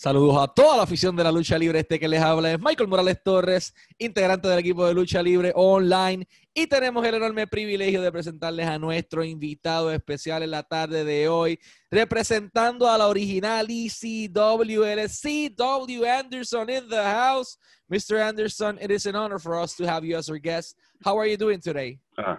Saludos 0.00 0.36
a 0.40 0.46
toda 0.46 0.76
la 0.76 0.84
afición 0.84 1.16
de 1.16 1.24
la 1.24 1.32
lucha 1.32 1.58
libre. 1.58 1.80
Este 1.80 1.98
que 1.98 2.06
les 2.06 2.22
habla 2.22 2.52
es 2.52 2.60
Michael 2.60 2.88
Morales 2.88 3.20
Torres, 3.20 3.74
integrante 3.98 4.46
del 4.46 4.60
equipo 4.60 4.86
de 4.86 4.94
lucha 4.94 5.20
libre 5.20 5.50
online. 5.56 6.24
Y 6.54 6.68
tenemos 6.68 7.04
el 7.04 7.16
enorme 7.16 7.48
privilegio 7.48 8.00
de 8.00 8.12
presentarles 8.12 8.68
a 8.68 8.78
nuestro 8.78 9.24
invitado 9.24 9.90
especial 9.90 10.44
en 10.44 10.52
la 10.52 10.62
tarde 10.62 11.02
de 11.02 11.28
hoy, 11.28 11.58
representando 11.90 12.88
a 12.88 12.96
la 12.96 13.08
original 13.08 13.66
ECW, 13.68 14.84
CW 15.08 16.04
Anderson 16.04 16.70
in 16.70 16.88
the 16.88 17.02
house. 17.02 17.58
Mr. 17.90 18.20
Anderson, 18.20 18.78
it 18.80 18.92
is 18.92 19.04
an 19.04 19.16
honor 19.16 19.40
for 19.40 19.60
us 19.60 19.74
to 19.74 19.84
have 19.84 20.04
you 20.04 20.16
as 20.16 20.30
our 20.30 20.38
guest. 20.38 20.78
How 21.04 21.18
are 21.18 21.26
you 21.26 21.36
doing 21.36 21.58
today? 21.58 21.98
Uh, 22.16 22.36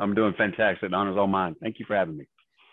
I'm 0.00 0.16
doing 0.16 0.34
fantastic. 0.36 0.90
The 0.90 0.96
honor's 0.96 1.16
all 1.16 1.28
mine. 1.28 1.54
Thank 1.62 1.78
you 1.78 1.86
for 1.86 1.94
having 1.94 2.16
me. 2.16 2.24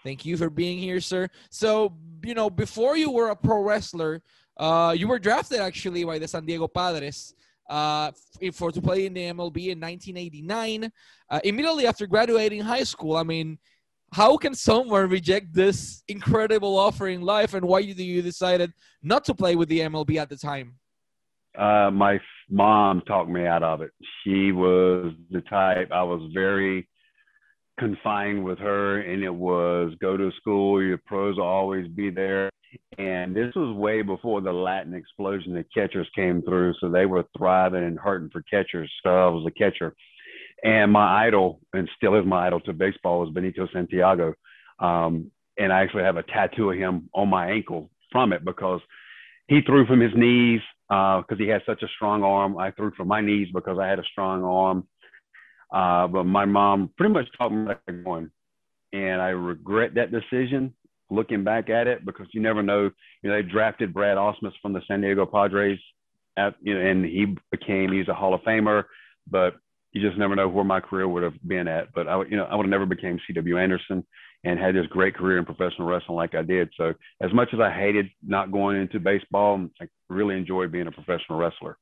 Thank 0.06 0.24
you 0.24 0.38
for 0.38 0.52
being 0.52 0.78
here, 0.78 1.02
sir. 1.02 1.28
So, 1.50 1.98
you 2.24 2.36
know, 2.36 2.48
before 2.48 2.96
you 2.96 3.10
were 3.10 3.30
a 3.30 3.36
pro 3.36 3.64
wrestler, 3.64 4.22
uh, 4.56 4.94
you 4.96 5.08
were 5.08 5.18
drafted 5.18 5.60
actually 5.60 6.04
by 6.04 6.20
the 6.20 6.28
San 6.28 6.46
Diego 6.46 6.68
Padres 6.68 7.34
uh, 7.72 8.12
for 8.54 8.72
to 8.72 8.80
play 8.80 9.08
in 9.08 9.16
the 9.16 9.22
MLB 9.22 9.74
in 9.74 9.82
1989. 9.82 10.92
Uh, 11.28 11.40
immediately 11.44 11.88
after 11.88 12.06
graduating 12.06 12.62
high 12.62 12.84
school, 12.84 13.18
I 13.18 13.24
mean, 13.24 13.58
how 14.14 14.38
can 14.38 14.54
someone 14.54 15.10
reject 15.10 15.52
this 15.56 16.04
incredible 16.08 16.78
offer 16.78 17.08
in 17.08 17.22
life, 17.22 17.56
and 17.56 17.66
why 17.66 17.82
did 17.82 18.00
you 18.00 18.22
decided 18.22 18.72
not 19.02 19.26
to 19.26 19.34
play 19.34 19.56
with 19.56 19.70
the 19.70 19.80
MLB 19.80 20.18
at 20.18 20.30
the 20.30 20.38
time? 20.38 20.76
Uh, 21.58 21.90
my 21.90 22.20
mom 22.48 23.02
talked 23.08 23.32
me 23.32 23.48
out 23.48 23.64
of 23.64 23.82
it. 23.82 23.90
She 24.24 24.52
was 24.52 25.14
the 25.32 25.42
type 25.42 25.90
I 25.92 26.04
was 26.04 26.30
very 26.32 26.88
confined 27.80 28.44
with 28.44 28.60
her, 28.60 29.02
and 29.02 29.24
it 29.24 29.34
was 29.34 29.94
go 30.02 30.18
to 30.18 30.32
school, 30.40 30.82
your 30.82 30.98
pros 30.98 31.38
will 31.38 31.44
always 31.44 31.88
be 31.88 32.10
there. 32.10 32.50
And 32.98 33.36
this 33.36 33.54
was 33.56 33.76
way 33.76 34.02
before 34.02 34.42
the 34.42 34.52
Latin 34.52 34.94
explosion 34.94 35.54
the 35.54 35.66
catchers 35.74 36.08
came 36.16 36.42
through. 36.42 36.74
So 36.80 36.90
they 36.90 37.06
were 37.06 37.26
thriving 37.38 37.84
and 37.84 38.00
hurting 38.00 38.30
for 38.32 38.42
catchers. 38.44 38.92
So 39.04 39.10
I 39.10 39.30
was 39.30 39.46
a 39.48 39.52
catcher. 39.52 39.96
And 40.64 40.92
my 40.92 41.26
idol, 41.26 41.62
and 41.74 41.90
still 41.96 42.16
is 42.16 42.26
my 42.26 42.48
idol 42.48 42.60
to 42.62 42.74
baseball, 42.74 43.22
was 43.22 43.34
Benito 43.34 43.68
Santiago. 43.72 44.34
Um, 44.80 45.32
and 45.58 45.72
I 45.72 45.82
actually 45.82 46.04
have 46.04 46.18
a 46.18 46.24
tattoo 46.24 46.72
of 46.72 46.78
him 46.78 47.10
on 47.14 47.30
my 47.30 47.52
ankle 47.52 47.90
from 48.12 48.34
it 48.34 48.44
because 48.44 48.82
he 49.48 49.62
threw 49.62 49.86
from 49.86 50.02
his 50.02 50.14
knees 50.16 50.62
because 50.88 51.26
uh, 51.32 51.36
he 51.38 51.48
had 51.48 51.62
such 51.66 51.82
a 51.82 51.88
strong 51.96 52.24
arm. 52.24 52.58
I 52.58 52.72
threw 52.72 52.92
from 52.96 53.08
my 53.08 53.22
knees 53.22 53.48
because 53.54 53.78
I 53.80 53.88
had 53.88 54.00
a 54.00 54.04
strong 54.12 54.44
arm. 54.44 54.88
Uh, 55.72 56.08
but 56.08 56.26
my 56.26 56.46
mom 56.46 56.92
pretty 56.98 57.14
much 57.14 57.28
taught 57.38 57.52
me 57.52 57.68
like 57.68 58.04
going, 58.04 58.30
and 58.94 59.22
I 59.22 59.30
regret 59.30 59.96
that 59.96 60.12
decision 60.12 60.74
looking 61.10 61.44
back 61.44 61.70
at 61.70 61.88
it 61.88 62.06
because 62.06 62.28
you 62.32 62.42
never 62.42 62.64
know. 62.64 62.90
You 63.22 63.30
know, 63.30 63.36
they 63.36 63.42
drafted 63.42 63.94
Brad 63.94 64.18
Ausmus 64.18 64.54
from 64.62 64.74
the 64.74 64.82
San 64.88 65.02
Diego 65.02 65.26
Padres, 65.26 65.80
at, 66.38 66.56
you 66.62 66.74
know, 66.74 66.86
and 66.86 67.06
he 67.06 67.36
became 67.52 67.92
he's 67.92 68.08
a 68.08 68.14
Hall 68.14 68.34
of 68.34 68.42
Famer, 68.42 68.84
but 69.30 69.56
you 69.94 70.02
just 70.02 70.18
never 70.18 70.36
know 70.36 70.48
where 70.48 70.66
my 70.66 70.80
career 70.80 71.08
would 71.08 71.24
have 71.24 71.36
been 71.48 71.68
at. 71.68 71.94
But 71.94 72.08
I, 72.08 72.22
you 72.24 72.36
know, 72.38 72.46
I 72.46 72.56
would 72.56 72.66
have 72.66 72.72
never 72.72 72.86
became 72.86 73.20
C.W. 73.26 73.58
Anderson 73.58 74.06
and 74.44 74.60
had 74.60 74.76
this 74.76 74.86
great 74.88 75.16
career 75.16 75.38
in 75.38 75.46
professional 75.46 75.88
wrestling 75.88 76.18
like 76.18 76.36
I 76.36 76.42
did. 76.42 76.70
So 76.78 76.94
as 77.22 77.34
much 77.34 77.50
as 77.54 77.60
I 77.60 77.72
hated 77.72 78.08
not 78.22 78.52
going 78.52 78.78
into 78.78 79.00
baseball, 79.00 79.68
I 79.82 79.88
really 80.10 80.36
enjoyed 80.36 80.72
being 80.72 80.88
a 80.88 80.92
professional 80.92 81.40
wrestler. 81.40 81.78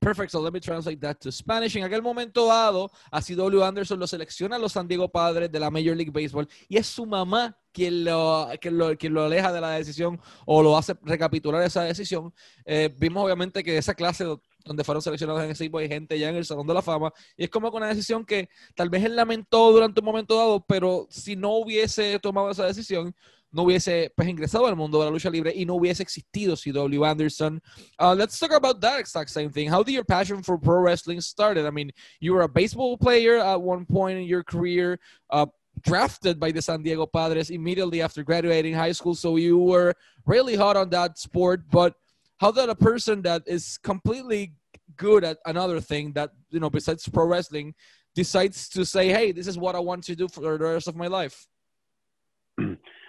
Perfect. 0.00 0.30
So 0.30 0.40
let 0.40 0.52
me 0.52 0.60
translate 0.60 1.00
that 1.00 1.16
to 1.20 1.32
Spanish. 1.32 1.76
En 1.76 1.82
aquel 1.82 2.02
momento 2.02 2.46
dado, 2.46 2.90
a 3.10 3.20
C.W. 3.20 3.64
Anderson 3.64 3.98
lo 3.98 4.06
selecciona 4.06 4.54
a 4.54 4.58
los 4.58 4.72
San 4.72 4.86
Diego 4.86 5.08
Padres 5.08 5.50
de 5.50 5.58
la 5.58 5.70
Major 5.70 5.96
League 5.96 6.12
Baseball 6.12 6.48
y 6.68 6.76
es 6.76 6.86
su 6.86 7.04
mamá 7.04 7.58
quien 7.72 8.04
lo, 8.04 8.48
quien 8.60 8.78
lo, 8.78 8.96
quien 8.96 9.12
lo 9.12 9.24
aleja 9.24 9.52
de 9.52 9.60
la 9.60 9.70
decisión 9.72 10.20
o 10.46 10.62
lo 10.62 10.76
hace 10.76 10.94
recapitular 11.02 11.62
esa 11.62 11.82
decisión. 11.82 12.32
Eh, 12.64 12.94
vimos 12.96 13.24
obviamente 13.24 13.64
que 13.64 13.76
esa 13.76 13.94
clase 13.94 14.24
donde 14.64 14.84
fueron 14.84 15.02
seleccionados 15.02 15.42
en 15.42 15.50
ese 15.50 15.64
equipo 15.64 15.78
hay 15.78 15.88
gente 15.88 16.16
ya 16.16 16.28
en 16.28 16.36
el 16.36 16.44
Salón 16.44 16.66
de 16.66 16.74
la 16.74 16.82
Fama 16.82 17.12
y 17.36 17.44
es 17.44 17.50
como 17.50 17.70
con 17.72 17.82
una 17.82 17.88
decisión 17.88 18.24
que 18.24 18.48
tal 18.76 18.90
vez 18.90 19.04
él 19.04 19.16
lamentó 19.16 19.72
durante 19.72 20.00
un 20.00 20.06
momento 20.06 20.36
dado, 20.36 20.64
pero 20.64 21.08
si 21.10 21.34
no 21.34 21.56
hubiese 21.56 22.20
tomado 22.20 22.50
esa 22.50 22.66
decisión, 22.66 23.14
no 23.50 23.64
hubiese 23.64 24.10
pues, 24.14 24.28
ingresado 24.28 24.66
al 24.66 24.76
mundo 24.76 24.98
de 24.98 25.06
la 25.06 25.10
lucha 25.10 25.30
libre 25.30 25.52
y 25.54 25.64
no 25.64 25.74
hubiese 25.74 26.02
existido 26.02 26.56
CW 26.56 27.04
Anderson. 27.04 27.60
Uh, 27.98 28.14
let's 28.14 28.38
talk 28.38 28.52
about 28.52 28.80
that 28.80 29.00
exact 29.00 29.30
same 29.30 29.50
thing. 29.50 29.68
How 29.68 29.82
did 29.82 29.92
your 29.92 30.04
passion 30.04 30.42
for 30.42 30.58
pro 30.58 30.80
wrestling 30.80 31.20
started? 31.20 31.66
I 31.66 31.70
mean, 31.70 31.90
you 32.20 32.34
were 32.34 32.42
a 32.42 32.48
baseball 32.48 32.96
player 32.98 33.38
at 33.38 33.60
one 33.60 33.86
point 33.86 34.18
in 34.18 34.24
your 34.24 34.44
career, 34.44 34.98
uh, 35.30 35.46
drafted 35.82 36.38
by 36.38 36.50
the 36.50 36.60
San 36.60 36.82
Diego 36.82 37.06
Padres 37.06 37.50
immediately 37.50 38.02
after 38.02 38.22
graduating 38.22 38.74
high 38.74 38.92
school, 38.92 39.14
so 39.14 39.36
you 39.36 39.58
were 39.58 39.94
really 40.26 40.56
hot 40.56 40.76
on 40.76 40.90
that 40.90 41.18
sport. 41.18 41.62
But 41.70 41.94
how 42.38 42.50
did 42.50 42.68
a 42.68 42.74
person 42.74 43.22
that 43.22 43.42
is 43.46 43.78
completely 43.78 44.54
good 44.96 45.24
at 45.24 45.38
another 45.46 45.80
thing 45.80 46.12
that 46.12 46.30
you 46.50 46.60
know 46.60 46.70
besides 46.70 47.08
pro 47.08 47.26
wrestling 47.26 47.74
decides 48.14 48.68
to 48.70 48.84
say, 48.84 49.08
"Hey, 49.08 49.32
this 49.32 49.46
is 49.46 49.56
what 49.56 49.74
I 49.74 49.80
want 49.80 50.04
to 50.04 50.16
do 50.16 50.28
for 50.28 50.40
the 50.40 50.58
rest 50.58 50.88
of 50.88 50.96
my 50.96 51.06
life"? 51.06 51.46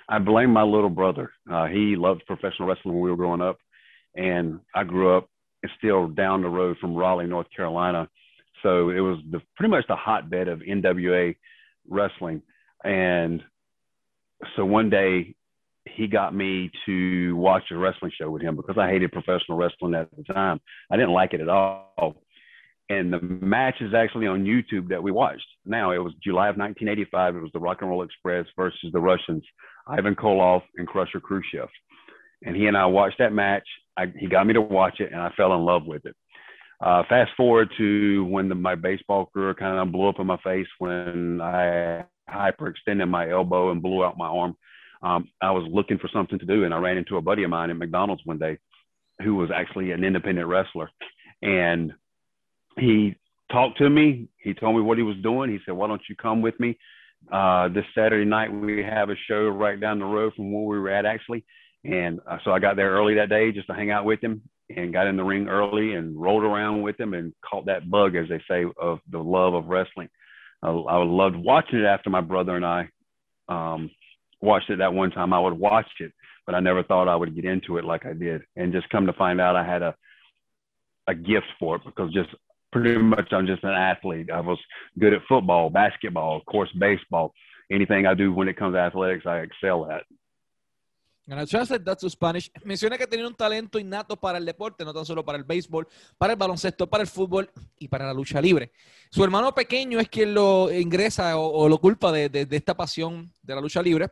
I 0.10 0.18
blame 0.18 0.52
my 0.52 0.64
little 0.64 0.90
brother. 0.90 1.32
Uh, 1.50 1.68
he 1.68 1.96
loved 1.96 2.26
professional 2.26 2.68
wrestling 2.68 2.96
when 2.96 3.04
we 3.04 3.12
were 3.12 3.16
growing 3.16 3.42
up, 3.42 3.58
and 4.16 4.60
I 4.74 4.84
grew 4.84 5.16
up 5.16 5.30
still 5.78 6.08
down 6.08 6.42
the 6.42 6.50
road 6.50 6.78
from 6.82 6.96
Raleigh, 6.96 7.28
North 7.28 7.48
Carolina. 7.56 8.10
So 8.64 8.90
it 8.90 9.00
was 9.02 9.20
the, 9.30 9.40
pretty 9.56 9.70
much 9.70 9.86
the 9.88 9.96
hotbed 9.96 10.48
of 10.48 10.60
NWA 10.60 11.36
wrestling. 11.88 12.42
And 12.84 13.44
so 14.56 14.66
one 14.66 14.90
day 14.90 15.36
he 15.86 16.08
got 16.08 16.34
me 16.34 16.72
to 16.88 17.36
watch 17.36 17.64
a 17.72 17.78
wrestling 17.78 18.12
show 18.20 18.32
with 18.32 18.42
him 18.42 18.56
because 18.56 18.78
I 18.78 18.90
hated 18.90 19.12
professional 19.12 19.58
wrestling 19.58 19.94
at 19.94 20.10
the 20.16 20.24
time. 20.24 20.60
I 20.90 20.96
didn't 20.96 21.14
like 21.14 21.34
it 21.34 21.42
at 21.42 21.50
all 21.50 22.24
and 22.90 23.14
the 23.14 23.22
match 23.22 23.76
is 23.82 23.94
actually 23.94 24.26
on 24.26 24.44
YouTube 24.44 24.90
that 24.90 25.02
we 25.02 25.12
watched. 25.12 25.46
Now 25.66 25.92
it 25.92 26.00
was 26.00 26.14
July 26.24 26.50
of 26.50 26.58
1985. 26.58 27.36
It 27.36 27.42
was 27.42 27.52
the 27.54 27.60
Rock 27.60 27.78
and 27.82 27.90
Roll 27.90 28.02
Express 28.02 28.46
versus 28.56 28.90
the 28.92 29.00
Russians, 29.00 29.44
Ivan 29.90 30.16
Koloff 30.16 30.62
and 30.78 30.88
Crusher 30.88 31.20
Khrushchev. 31.20 31.70
And 32.44 32.56
he 32.56 32.68
and 32.68 32.78
I 32.78 32.86
watched 32.86 33.18
that 33.20 33.34
match. 33.34 33.68
I, 33.98 34.06
he 34.18 34.28
got 34.28 34.48
me 34.48 34.54
to 34.54 34.62
watch 34.62 35.00
it, 35.00 35.12
and 35.12 35.22
I 35.22 35.30
fell 35.36 35.54
in 35.54 35.66
love 35.66 35.86
with 35.86 36.06
it. 36.06 36.16
Uh, 36.82 37.04
fast 37.10 37.32
forward 37.36 37.70
to 37.78 38.24
when 38.26 38.48
the, 38.48 38.56
my 38.56 38.76
baseball 38.76 39.30
career 39.34 39.54
kind 39.54 39.78
of 39.78 39.92
blew 39.92 40.08
up 40.08 40.20
in 40.20 40.28
my 40.28 40.38
face 40.38 40.68
when 40.78 41.42
I 41.42 42.06
hyperextended 42.30 43.10
my 43.10 43.30
elbow 43.30 43.72
and 43.72 43.82
blew 43.82 44.06
out 44.06 44.18
my 44.18 44.28
arm. 44.28 44.56
Um, 45.02 45.30
I 45.42 45.52
was 45.52 45.70
looking 45.70 45.98
for 45.98 46.10
something 46.14 46.40
to 46.40 46.46
do, 46.46 46.64
and 46.64 46.74
I 46.74 46.78
ran 46.78 46.98
into 46.98 47.18
a 47.18 47.22
buddy 47.22 47.44
of 47.44 47.50
mine 47.50 47.70
at 47.70 47.78
McDonald's 47.78 48.26
one 48.26 48.38
day 48.38 48.58
who 49.22 49.36
was 49.36 49.50
actually 49.54 49.92
an 49.92 50.06
independent 50.06 50.48
wrestler. 50.48 50.90
And 51.42 51.92
he 52.78 53.16
talked 53.52 53.78
to 53.80 53.90
me. 53.90 54.30
He 54.38 54.54
told 54.54 54.76
me 54.76 54.82
what 54.82 54.98
he 54.98 55.04
was 55.04 55.18
doing. 55.22 55.50
He 55.50 55.60
said, 55.66 55.74
"Why 55.74 55.88
don't 55.88 56.02
you 56.08 56.16
come 56.16 56.42
with 56.42 56.58
me 56.60 56.78
uh, 57.32 57.70
this 57.70 57.86
Saturday 57.96 58.26
night? 58.26 58.52
We 58.52 58.84
have 58.84 59.10
a 59.10 59.16
show 59.28 59.48
right 59.48 59.80
down 59.80 60.00
the 60.00 60.06
road 60.06 60.34
from 60.36 60.52
where 60.52 60.66
we 60.66 60.80
were 60.80 60.90
at, 60.90 61.06
actually." 61.06 61.46
And 61.84 62.20
uh, 62.30 62.38
so 62.44 62.52
I 62.52 62.60
got 62.60 62.76
there 62.76 62.92
early 62.92 63.16
that 63.16 63.30
day 63.30 63.52
just 63.52 63.68
to 63.68 63.74
hang 63.74 63.92
out 63.92 64.06
with 64.06 64.22
him, 64.22 64.42
and 64.76 64.94
got 64.94 65.08
in 65.08 65.18
the 65.18 65.24
ring 65.24 65.48
early 65.48 65.94
and 65.94 66.20
rolled 66.20 66.44
around 66.44 66.82
with 66.82 67.00
him 67.00 67.14
and 67.14 67.34
caught 67.44 67.66
that 67.66 67.90
bug, 67.90 68.16
as 68.16 68.28
they 68.30 68.42
say, 68.50 68.66
of 68.80 69.00
the 69.10 69.20
love 69.20 69.54
of 69.54 69.66
wrestling. 69.66 70.10
I, 70.62 70.70
I 70.70 71.04
loved 71.04 71.36
watching 71.36 71.80
it 71.80 71.86
after 71.86 72.10
my 72.10 72.22
brother 72.22 72.56
and 72.56 72.66
I 72.66 72.90
um, 73.48 73.90
watched 74.42 74.70
it 74.70 74.78
that 74.78 74.94
one 74.94 75.12
time. 75.12 75.34
I 75.34 75.40
would 75.40 75.58
watch 75.58 75.88
it, 76.00 76.12
but 76.46 76.54
I 76.54 76.60
never 76.60 76.84
thought 76.84 77.08
I 77.08 77.16
would 77.16 77.36
get 77.36 77.46
into 77.46 77.78
it 77.78 77.86
like 77.86 78.06
I 78.06 78.14
did. 78.14 78.42
And 78.56 78.74
just 78.74 78.90
come 78.90 79.08
to 79.08 79.14
find 79.14 79.42
out, 79.42 79.56
I 79.56 79.66
had 79.66 79.82
a 79.82 79.96
a 81.08 81.16
gift 81.16 81.48
for 81.60 81.78
it 81.78 81.82
because 81.84 82.14
just 82.14 82.30
pretty 82.72 82.98
much 82.98 83.32
I'm 83.32 83.48
just 83.48 83.64
an 83.64 83.72
athlete. 83.72 84.30
I 84.32 84.42
was 84.42 84.60
good 84.98 85.14
at 85.14 85.22
football, 85.28 85.70
basketball, 85.70 86.38
of 86.38 86.46
course, 86.46 86.70
baseball. 86.78 87.34
Anything 87.72 88.08
I 88.08 88.14
do 88.16 88.34
when 88.34 88.48
it 88.48 88.58
comes 88.58 88.74
to 88.74 88.80
athletics, 88.80 89.26
I 89.26 89.40
excel 89.40 89.90
at. 89.92 90.04
And 91.28 91.40
I 91.40 91.46
translate 91.46 91.86
that 91.86 92.00
to 92.00 92.10
Spanish. 92.10 92.50
Menciona 92.64 92.98
que 92.98 93.06
tenía 93.06 93.28
un 93.28 93.36
talento 93.36 93.78
innato 93.78 94.16
para 94.16 94.40
el 94.40 94.46
deporte, 94.46 94.84
no 94.84 94.92
tan 94.92 95.06
solo 95.06 95.24
para 95.24 95.38
el 95.38 95.44
béisbol, 95.44 95.88
para 96.18 96.34
el 96.34 96.40
baloncesto, 96.40 96.90
para 96.90 97.04
el 97.04 97.08
fútbol 97.08 97.52
y 97.78 97.88
para 97.88 98.08
la 98.08 98.14
lucha 98.14 98.42
libre. 98.42 98.72
Su 99.12 99.24
hermano 99.24 99.54
pequeño 99.54 100.00
es 100.00 100.10
quien 100.10 100.34
lo 100.34 100.74
ingresa 100.74 101.38
o, 101.38 101.48
o 101.52 101.70
lo 101.70 101.78
culpa 101.78 102.12
de, 102.12 102.30
de, 102.30 102.48
de, 102.48 102.58
esta 102.58 102.76
pasión 102.76 103.32
de 103.44 103.54
la 103.54 103.62
lucha 103.62 103.84
libre. 103.84 104.08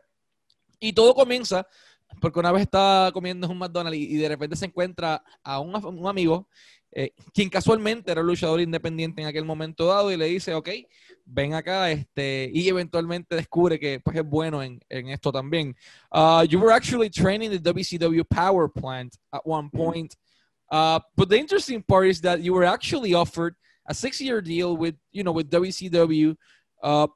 Y 0.78 0.92
todo 0.92 1.12
comienza 1.12 1.66
porque 2.20 2.38
una 2.38 2.52
vez 2.52 2.62
está 2.62 3.10
comiendo 3.12 3.46
en 3.46 3.52
un 3.52 3.58
McDonald's 3.58 3.98
y 3.98 4.16
de 4.16 4.28
repente 4.28 4.54
se 4.54 4.66
encuentra 4.66 5.22
a 5.42 5.58
un, 5.58 5.74
un 5.74 6.08
amigo 6.08 6.48
eh, 6.92 7.12
quien 7.34 7.50
casualmente 7.50 8.10
era 8.10 8.22
un 8.22 8.26
luchador 8.26 8.60
independiente 8.60 9.20
en 9.20 9.28
aquel 9.28 9.44
momento 9.44 9.86
dado 9.86 10.10
y 10.10 10.16
le 10.16 10.26
dice, 10.26 10.54
ok, 10.54 10.70
ven 11.24 11.54
acá, 11.54 11.90
este, 11.90 12.50
y 12.52 12.68
eventualmente 12.68 13.36
descubre 13.36 13.78
que 13.78 14.00
pues, 14.00 14.16
es 14.16 14.24
bueno 14.24 14.62
en, 14.62 14.80
en 14.88 15.08
esto 15.08 15.30
también. 15.30 15.76
Uh, 16.10 16.44
you 16.48 16.58
were 16.58 16.72
actually 16.72 17.10
training 17.10 17.50
the 17.50 17.58
WCW 17.58 18.24
power 18.28 18.68
plant 18.68 19.14
at 19.32 19.42
one 19.44 19.68
point, 19.70 20.14
uh, 20.70 20.98
but 21.16 21.28
the 21.28 21.38
interesting 21.38 21.82
part 21.82 22.06
is 22.06 22.20
that 22.20 22.40
you 22.40 22.54
were 22.54 22.64
actually 22.64 23.14
offered 23.14 23.54
a 23.86 23.94
six-year 23.94 24.40
deal 24.40 24.76
with, 24.76 24.94
you 25.12 25.22
know, 25.22 25.32
with 25.32 25.50
WCW. 25.50 26.36
Uh, 26.82 27.06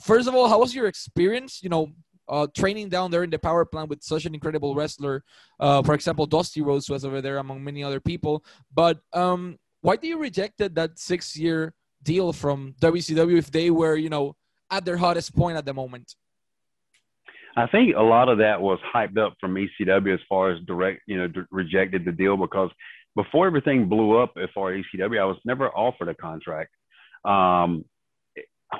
first 0.00 0.28
of 0.28 0.34
all, 0.34 0.48
how 0.48 0.58
was 0.58 0.74
your 0.74 0.86
experience? 0.86 1.62
You 1.62 1.68
know, 1.68 1.92
uh, 2.28 2.46
training 2.54 2.88
down 2.88 3.10
there 3.10 3.24
in 3.24 3.30
the 3.30 3.38
power 3.38 3.64
plant 3.64 3.88
with 3.88 4.02
such 4.02 4.24
an 4.24 4.34
incredible 4.34 4.74
wrestler. 4.74 5.24
Uh, 5.60 5.82
for 5.82 5.94
example, 5.94 6.26
Dusty 6.26 6.62
Rhodes 6.62 6.88
was 6.88 7.04
over 7.04 7.20
there 7.20 7.38
among 7.38 7.62
many 7.62 7.82
other 7.82 8.00
people. 8.00 8.44
But 8.74 9.00
um, 9.12 9.58
why 9.80 9.96
do 9.96 10.08
you 10.08 10.18
rejected 10.18 10.74
that 10.76 10.98
six-year 10.98 11.74
deal 12.02 12.32
from 12.32 12.74
WCW 12.80 13.36
if 13.36 13.50
they 13.50 13.70
were, 13.70 13.96
you 13.96 14.08
know, 14.08 14.36
at 14.70 14.84
their 14.84 14.96
hottest 14.96 15.34
point 15.34 15.56
at 15.56 15.64
the 15.64 15.74
moment? 15.74 16.14
I 17.56 17.66
think 17.68 17.94
a 17.94 18.02
lot 18.02 18.28
of 18.28 18.38
that 18.38 18.60
was 18.60 18.78
hyped 18.94 19.18
up 19.18 19.34
from 19.40 19.54
ECW 19.54 20.14
as 20.14 20.20
far 20.28 20.50
as 20.50 20.58
direct, 20.66 21.02
you 21.06 21.16
know, 21.16 21.28
rejected 21.50 22.04
the 22.04 22.12
deal 22.12 22.36
because 22.36 22.70
before 23.14 23.46
everything 23.46 23.88
blew 23.88 24.18
up 24.18 24.32
as 24.42 24.48
far 24.54 24.72
as 24.72 24.84
ECW, 24.94 25.20
I 25.20 25.24
was 25.24 25.36
never 25.44 25.68
offered 25.70 26.08
a 26.08 26.14
contract. 26.14 26.70
Um, 27.24 27.84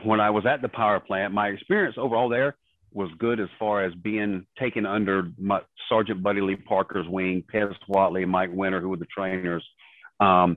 when 0.02 0.20
I 0.20 0.30
was 0.30 0.44
at 0.44 0.60
the 0.60 0.68
power 0.68 0.98
plant, 0.98 1.32
my 1.32 1.48
experience 1.48 1.94
overall 1.96 2.28
there 2.28 2.56
was 2.94 3.10
good 3.18 3.40
as 3.40 3.48
far 3.58 3.84
as 3.84 3.92
being 3.94 4.46
taken 4.58 4.86
under 4.86 5.30
my, 5.38 5.60
Sergeant 5.88 6.22
Buddy 6.22 6.40
Lee 6.40 6.56
Parker's 6.56 7.08
wing, 7.08 7.42
Pez 7.52 7.74
Whatley, 7.88 8.26
Mike 8.26 8.50
Winner, 8.52 8.80
who 8.80 8.88
were 8.88 8.96
the 8.96 9.06
trainers. 9.06 9.64
Um, 10.20 10.56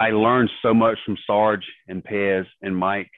I 0.00 0.10
learned 0.10 0.50
so 0.60 0.74
much 0.74 0.98
from 1.06 1.16
Sarge 1.26 1.64
and 1.88 2.02
Pez 2.02 2.44
and 2.60 2.76
Mike 2.76 3.10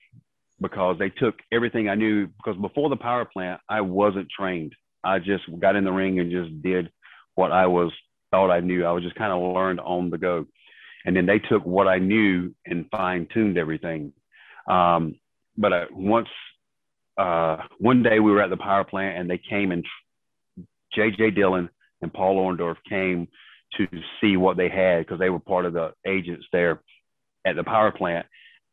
because 0.61 0.99
they 0.99 1.09
took 1.09 1.37
everything 1.51 1.89
I 1.89 1.95
knew. 1.95 2.27
Because 2.27 2.61
before 2.61 2.91
the 2.91 2.97
power 2.97 3.25
plant, 3.25 3.61
I 3.69 3.81
wasn't 3.81 4.29
trained. 4.31 4.75
I 5.03 5.19
just 5.19 5.45
got 5.59 5.77
in 5.77 5.85
the 5.85 5.93
ring 5.93 6.21
and 6.21 6.31
just 6.31 6.63
did 6.63 6.91
what 7.35 7.53
I 7.53 7.67
was 7.67 7.91
thought 8.31 8.51
I 8.51 8.61
knew. 8.61 8.85
I 8.85 8.93
was 8.93 9.03
just 9.03 9.17
kind 9.17 9.33
of 9.33 9.55
learned 9.55 9.81
on 9.81 10.11
the 10.11 10.19
go. 10.19 10.47
And 11.07 11.17
then 11.17 11.27
they 11.27 11.39
took 11.39 11.65
what 11.65 11.89
I 11.89 11.99
knew 11.99 12.55
and 12.67 12.87
fine 12.91 13.29
tuned 13.33 13.59
everything. 13.59 14.13
Um, 14.69 15.17
but 15.57 15.73
I, 15.73 15.85
once, 15.91 16.29
uh, 17.17 17.59
one 17.79 18.03
day 18.03 18.21
we 18.21 18.33
were 18.33 18.43
at 18.43 18.51
the 18.51 18.57
power 18.57 18.85
plant 18.85 19.19
and 19.19 19.31
they 19.31 19.39
came 19.39 19.73
and 19.73 19.85
JJ 20.97 21.35
Dillon 21.35 21.69
and 22.03 22.13
Paul 22.13 22.37
Orndorff 22.37 22.77
came 22.89 23.29
to 23.77 23.87
see 24.21 24.37
what 24.37 24.57
they 24.57 24.69
had 24.69 25.01
because 25.01 25.19
they 25.19 25.31
were 25.31 25.41
part 25.41 25.65
of 25.67 25.73
the 25.73 25.93
agents 26.07 26.47
there 26.53 26.83
at 27.45 27.57
the 27.57 27.65
power 27.65 27.93
plant. 27.93 28.27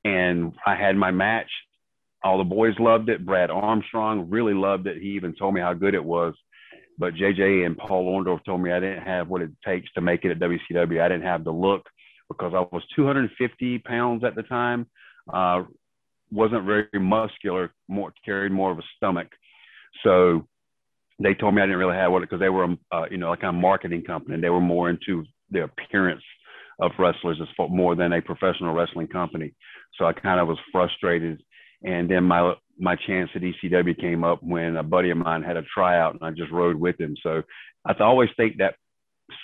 And 0.04 0.54
I 0.66 0.76
had 0.76 0.96
my 0.96 1.12
match. 1.12 1.50
All 2.24 2.38
the 2.38 2.44
boys 2.44 2.76
loved 2.80 3.10
it. 3.10 3.26
Brad 3.26 3.50
Armstrong 3.50 4.30
really 4.30 4.54
loved 4.54 4.88
it. 4.88 5.02
He 5.02 5.10
even 5.10 5.36
told 5.36 5.54
me 5.54 5.62
how 5.62 5.74
good 5.74 5.96
it 5.96 6.04
was. 6.04 6.36
But 6.98 7.16
JJ 7.16 7.66
and 7.66 7.78
Paul 7.78 8.06
Orndorff 8.06 8.44
told 8.46 8.62
me 8.62 8.72
I 8.72 8.80
didn't 8.80 9.04
have 9.04 9.28
what 9.28 9.42
it 9.42 9.50
takes 9.66 9.92
to 9.94 10.02
make 10.02 10.24
it 10.24 10.32
at 10.32 10.40
WCW. 10.40 11.02
I 11.02 11.08
didn't 11.08 11.24
have 11.24 11.44
the 11.44 11.52
look 11.52 11.88
because 12.30 12.54
I 12.54 12.60
was 12.60 12.84
250 12.96 13.80
pounds 13.80 14.24
at 14.24 14.36
the 14.36 14.44
time. 14.44 14.88
Uh, 15.32 15.64
wasn't 16.32 16.66
very 16.66 16.88
muscular, 16.94 17.74
more 17.88 18.14
carried 18.24 18.52
more 18.52 18.72
of 18.72 18.80
a 18.80 18.84
stomach. 18.98 19.28
So 20.04 20.48
they 21.20 21.34
told 21.34 21.54
me 21.54 21.62
I 21.62 21.66
didn't 21.66 21.80
really 21.80 21.96
have 21.96 22.12
what 22.12 22.24
it 22.24 22.30
because 22.30 22.40
they 22.40 22.50
were, 22.50 22.76
uh, 22.92 23.06
you 23.12 23.18
know, 23.18 23.30
like 23.30 23.44
a 23.44 23.52
marketing 23.52 24.04
company. 24.04 24.36
And 24.36 24.44
they 24.44 24.50
were 24.50 24.62
more 24.62 24.90
into 24.90 25.24
the 25.50 25.64
appearance 25.64 26.24
of 26.80 26.92
wrestlers 26.98 27.40
as 27.42 27.48
more 27.70 27.96
than 27.96 28.14
a 28.14 28.22
professional 28.22 28.74
wrestling 28.74 29.08
company. 29.08 29.54
So 29.98 30.06
I 30.06 30.14
kind 30.14 30.40
of 30.40 30.48
was 30.48 30.58
frustrated. 30.72 31.42
And 31.84 32.10
then 32.10 32.24
my 32.24 32.54
my 32.80 32.96
chance 32.96 33.30
at 33.36 33.42
ECW 33.42 34.00
came 34.00 34.24
up 34.24 34.42
when 34.42 34.76
a 34.78 34.84
buddy 34.84 35.12
of 35.12 35.18
mine 35.18 35.44
had 35.44 35.58
a 35.58 35.64
tryout, 35.74 36.14
and 36.14 36.24
I 36.24 36.32
just 36.32 36.52
rode 36.52 36.76
with 36.76 37.00
him. 37.00 37.16
So 37.22 37.44
I 37.86 37.94
always 38.00 38.30
think 38.38 38.58
that 38.58 38.76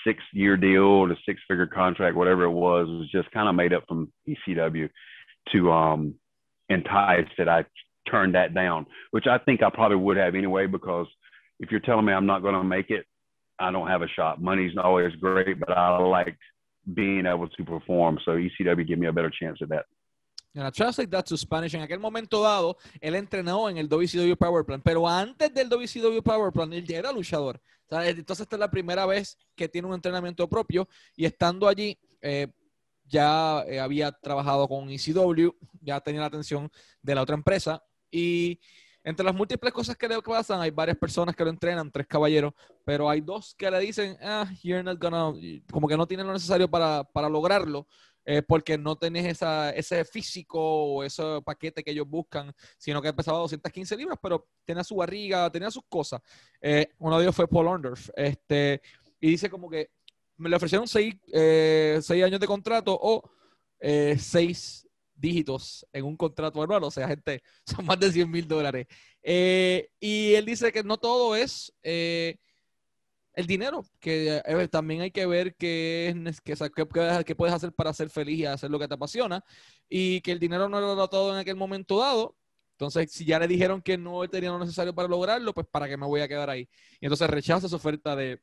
six 0.05 0.21
year 0.33 0.57
deal, 0.57 1.07
the 1.07 1.15
six 1.25 1.41
figure 1.47 1.67
contract, 1.67 2.15
whatever 2.15 2.43
it 2.43 2.51
was, 2.51 2.87
was 2.87 3.09
just 3.11 3.31
kind 3.31 3.47
of 3.47 3.55
made 3.55 3.73
up 3.73 3.83
from 3.87 4.11
ECW 4.27 4.89
to 5.51 5.71
um, 5.71 6.15
entice 6.69 7.27
that 7.37 7.49
I 7.49 7.65
turned 8.09 8.35
that 8.35 8.53
down, 8.53 8.85
which 9.11 9.27
I 9.27 9.37
think 9.37 9.61
I 9.63 9.69
probably 9.69 9.97
would 9.97 10.17
have 10.17 10.35
anyway 10.35 10.67
because 10.67 11.07
if 11.59 11.71
you're 11.71 11.79
telling 11.81 12.05
me 12.05 12.13
I'm 12.13 12.25
not 12.25 12.41
going 12.41 12.55
to 12.55 12.63
make 12.63 12.89
it, 12.89 13.05
I 13.59 13.71
don't 13.71 13.87
have 13.87 14.01
a 14.01 14.07
shot. 14.07 14.41
Money's 14.41 14.75
not 14.75 14.85
always 14.85 15.15
great, 15.15 15.59
but 15.59 15.71
I 15.71 15.97
like 15.97 16.37
being 16.93 17.25
able 17.25 17.49
to 17.49 17.63
perform. 17.63 18.19
So 18.23 18.31
ECW 18.31 18.87
give 18.87 18.99
me 18.99 19.07
a 19.07 19.13
better 19.13 19.31
chance 19.31 19.59
at 19.61 19.69
that. 19.69 19.85
And 20.55 20.73
translate 20.73 21.11
that 21.11 21.25
to 21.27 21.37
Spanish. 21.37 21.75
En 21.75 21.81
aquel 21.81 21.99
momento 21.99 22.41
dado, 22.41 22.77
él 22.99 23.15
entrenó 23.15 23.69
en 23.69 23.77
el 23.77 23.87
WCW 23.87 24.35
Power 24.35 24.65
Plan, 24.65 24.81
pero 24.81 25.07
antes 25.07 25.53
del 25.53 25.69
WCW 25.69 26.21
Power 26.23 26.51
Plan, 26.51 26.73
él 26.73 26.85
ya 26.85 26.97
era 26.97 27.11
luchador. 27.11 27.59
O 27.85 27.89
sea, 27.89 28.07
entonces 28.07 28.43
esta 28.43 28.55
es 28.55 28.59
la 28.59 28.71
primera 28.71 29.05
vez 29.05 29.37
que 29.55 29.69
tiene 29.69 29.87
un 29.87 29.93
entrenamiento 29.93 30.47
propio 30.49 30.87
y 31.15 31.25
estando 31.25 31.67
allí, 31.67 31.97
eh, 32.21 32.47
ya 33.07 33.63
eh, 33.67 33.79
había 33.79 34.11
trabajado 34.11 34.67
con 34.67 34.89
ECW, 34.89 35.51
ya 35.81 35.99
tenía 36.01 36.21
la 36.21 36.27
atención 36.27 36.69
de 37.01 37.15
la 37.15 37.21
otra 37.21 37.35
empresa 37.35 37.83
y 38.11 38.59
entre 39.03 39.23
las 39.23 39.33
múltiples 39.33 39.71
cosas 39.71 39.95
que 39.95 40.07
le 40.07 40.21
pasan, 40.21 40.59
hay 40.59 40.69
varias 40.69 40.97
personas 40.97 41.33
que 41.33 41.43
lo 41.43 41.49
entrenan, 41.49 41.89
tres 41.89 42.05
caballeros, 42.07 42.53
pero 42.83 43.09
hay 43.09 43.21
dos 43.21 43.55
que 43.55 43.71
le 43.71 43.79
dicen, 43.79 44.17
ah, 44.21 44.51
you're 44.61 44.83
not 44.83 44.99
gonna, 45.01 45.31
como 45.71 45.87
que 45.87 45.95
no 45.95 46.05
tienen 46.05 46.27
lo 46.27 46.33
necesario 46.33 46.69
para, 46.69 47.05
para 47.05 47.29
lograrlo, 47.29 47.87
eh, 48.25 48.41
porque 48.41 48.77
no 48.77 48.97
tenés 48.97 49.25
esa, 49.25 49.69
ese 49.69 50.03
físico 50.03 50.59
o 50.59 51.03
ese 51.05 51.23
paquete 51.45 51.81
que 51.81 51.91
ellos 51.91 52.05
buscan, 52.05 52.53
sino 52.77 53.01
que 53.01 53.13
pesaba 53.13 53.37
215 53.37 53.95
libras, 53.95 54.19
pero 54.21 54.49
tenía 54.65 54.83
su 54.83 54.97
barriga, 54.97 55.49
tenía 55.49 55.71
sus 55.71 55.83
cosas. 55.87 56.19
Eh, 56.59 56.89
uno 56.99 57.17
de 57.17 57.23
ellos 57.23 57.35
fue 57.35 57.47
Paul 57.47 57.67
Orndorff, 57.67 58.09
este, 58.13 58.81
y 59.21 59.29
dice 59.29 59.49
como 59.49 59.69
que 59.69 59.91
me 60.37 60.49
le 60.49 60.55
ofrecieron 60.55 60.87
seis, 60.87 61.15
eh, 61.33 61.99
seis 62.01 62.23
años 62.23 62.39
de 62.39 62.47
contrato 62.47 62.97
o 62.99 63.29
eh, 63.79 64.17
seis 64.19 64.87
dígitos 65.15 65.85
en 65.91 66.05
un 66.05 66.15
contrato 66.15 66.61
anual, 66.61 66.83
o 66.83 66.91
sea, 66.91 67.07
gente, 67.07 67.41
son 67.65 67.85
más 67.85 67.99
de 67.99 68.11
100 68.11 68.29
mil 68.29 68.47
dólares. 68.47 68.87
Eh, 69.23 69.89
y 69.99 70.33
él 70.35 70.45
dice 70.45 70.71
que 70.71 70.83
no 70.83 70.97
todo 70.97 71.35
es 71.35 71.73
el 71.83 72.37
dinero, 73.45 73.83
que 73.99 74.41
también 74.71 75.01
hay 75.01 75.11
que 75.11 75.25
ver 75.25 75.55
qué, 75.55 76.15
qué, 76.43 77.35
puedes 77.35 77.53
hacer 77.53 77.71
para 77.73 77.93
ser 77.93 78.09
feliz 78.09 78.39
y 78.39 78.45
hacer 78.45 78.71
lo 78.71 78.79
que 78.79 78.87
te 78.87 78.93
apasiona, 78.93 79.43
y 79.89 80.21
que 80.21 80.31
el 80.31 80.39
dinero 80.39 80.69
no 80.69 80.77
era 80.79 81.07
todo 81.07 81.33
en 81.33 81.39
aquel 81.39 81.55
momento 81.55 81.99
dado. 81.99 82.35
Entonces, 82.73 83.11
si 83.11 83.25
ya 83.25 83.39
le 83.39 83.47
dijeron 83.47 83.81
que 83.81 83.97
no 83.97 84.27
tenía 84.29 84.51
lo 84.51 84.59
necesario 84.59 84.93
para 84.93 85.07
lograrlo, 85.07 85.51
pues 85.53 85.65
para 85.67 85.87
qué 85.87 85.97
me 85.97 86.05
voy 86.05 86.21
a 86.21 86.27
quedar 86.27 86.49
ahí. 86.49 86.69
Y 86.99 87.05
entonces 87.07 87.27
rechaza 87.27 87.67
su 87.67 87.75
oferta 87.75 88.15
de, 88.15 88.39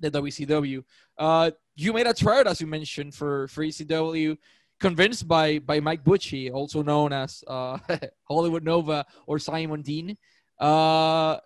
de 0.00 0.10
WCW. 0.10 0.84
Uh, 1.18 1.50
you 1.74 1.92
made 1.92 2.06
a 2.06 2.14
tryout, 2.14 2.46
as 2.46 2.60
you 2.60 2.66
mentioned, 2.66 3.14
for, 3.14 3.48
for 3.48 3.64
ECW. 3.64 4.36
convinced 4.78 5.26
by 5.26 5.58
by 5.58 5.80
Mike 5.80 6.04
Bucci, 6.04 6.52
also 6.52 6.82
known 6.82 7.12
as 7.12 7.42
uh, 7.46 7.78
Hollywood 8.28 8.64
Nova 8.64 9.04
or 9.26 9.38
Simon 9.38 9.82
Dean. 9.82 10.16
Uh, 10.58 11.38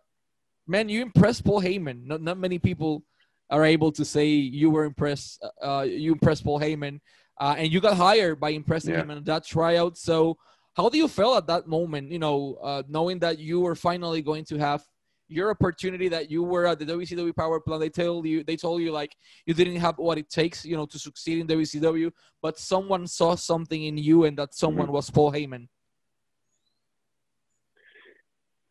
man, 0.67 0.89
you 0.89 1.03
impressed 1.03 1.45
Paul 1.45 1.63
Heyman. 1.63 2.07
Not 2.07 2.23
not 2.23 2.39
many 2.39 2.59
people 2.59 3.05
are 3.51 3.65
able 3.65 3.93
to 3.93 4.05
say 4.05 4.27
you 4.27 4.71
were 4.71 4.85
impressed. 4.85 5.45
Uh, 5.63 5.87
you 5.87 6.13
impressed 6.13 6.45
Paul 6.45 6.61
Heyman, 6.61 7.01
uh, 7.39 7.55
and 7.59 7.73
you 7.73 7.81
got 7.81 7.97
hired 7.97 8.41
by 8.41 8.51
impressing 8.51 8.95
yeah. 8.95 9.03
him 9.03 9.11
in 9.11 9.25
that 9.25 9.47
tryout. 9.47 9.99
So, 9.99 10.39
how 10.75 10.89
do 10.89 10.99
you 10.99 11.09
feel 11.09 11.35
at 11.35 11.47
that 11.49 11.67
moment? 11.67 12.11
You 12.11 12.19
know, 12.19 12.59
uh, 12.63 12.83
knowing 12.89 13.19
that 13.21 13.39
you 13.39 13.61
were 13.61 13.75
finally 13.75 14.23
going 14.23 14.45
to 14.47 14.59
have 14.59 14.85
your 15.31 15.51
opportunity 15.51 16.09
that 16.09 16.31
you 16.31 16.43
were 16.43 16.67
at 16.67 16.79
the 16.79 16.85
WCW 16.85 17.35
Power 17.35 17.61
Plant. 17.61 17.81
They 17.81 17.89
told 17.89 18.27
you 18.27 18.43
they 18.43 18.57
told 18.57 18.83
you 18.83 18.93
like 18.93 19.17
you 19.47 19.55
didn't 19.55 19.77
have 19.77 19.97
what 19.99 20.19
it 20.19 20.29
takes, 20.29 20.65
you 20.65 20.77
know, 20.77 20.87
to 20.87 20.99
succeed 20.99 21.39
in 21.39 21.47
WCW, 21.47 22.11
but 22.43 22.59
someone 22.59 23.07
saw 23.07 23.35
something 23.35 23.85
in 23.85 23.97
you, 23.97 24.25
and 24.25 24.37
that 24.39 24.55
someone 24.55 24.87
mm-hmm. 24.87 24.95
was 24.95 25.11
Paul 25.11 25.33
Heyman. 25.33 25.69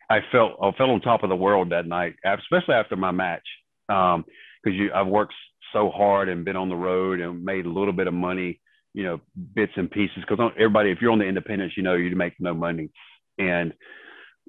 I 0.10 0.20
felt 0.32 0.54
I 0.62 0.72
felt 0.72 0.90
on 0.90 1.02
top 1.02 1.24
of 1.24 1.30
the 1.30 1.36
world 1.36 1.70
that 1.70 1.86
night, 1.86 2.16
especially 2.26 2.76
after 2.76 2.96
my 2.96 3.12
match, 3.12 3.46
because 3.88 4.16
um, 4.16 4.90
I've 4.94 5.08
worked 5.08 5.34
so 5.72 5.90
hard 5.90 6.30
and 6.30 6.44
been 6.44 6.56
on 6.56 6.70
the 6.70 6.76
road 6.76 7.22
and 7.22 7.44
made 7.44 7.66
a 7.66 7.70
little 7.70 7.94
bit 7.94 8.08
of 8.08 8.14
money, 8.14 8.60
you 8.94 9.04
know, 9.04 9.22
bits 9.54 9.74
and 9.76 9.90
pieces. 9.90 10.18
Because 10.28 10.52
everybody, 10.56 10.92
if 10.92 10.98
you're 11.00 11.12
on 11.12 11.20
the 11.20 11.26
independents, 11.26 11.78
you 11.78 11.84
know 11.84 11.94
you 11.94 12.16
make 12.16 12.34
no 12.40 12.54
money, 12.54 12.90
and 13.38 13.74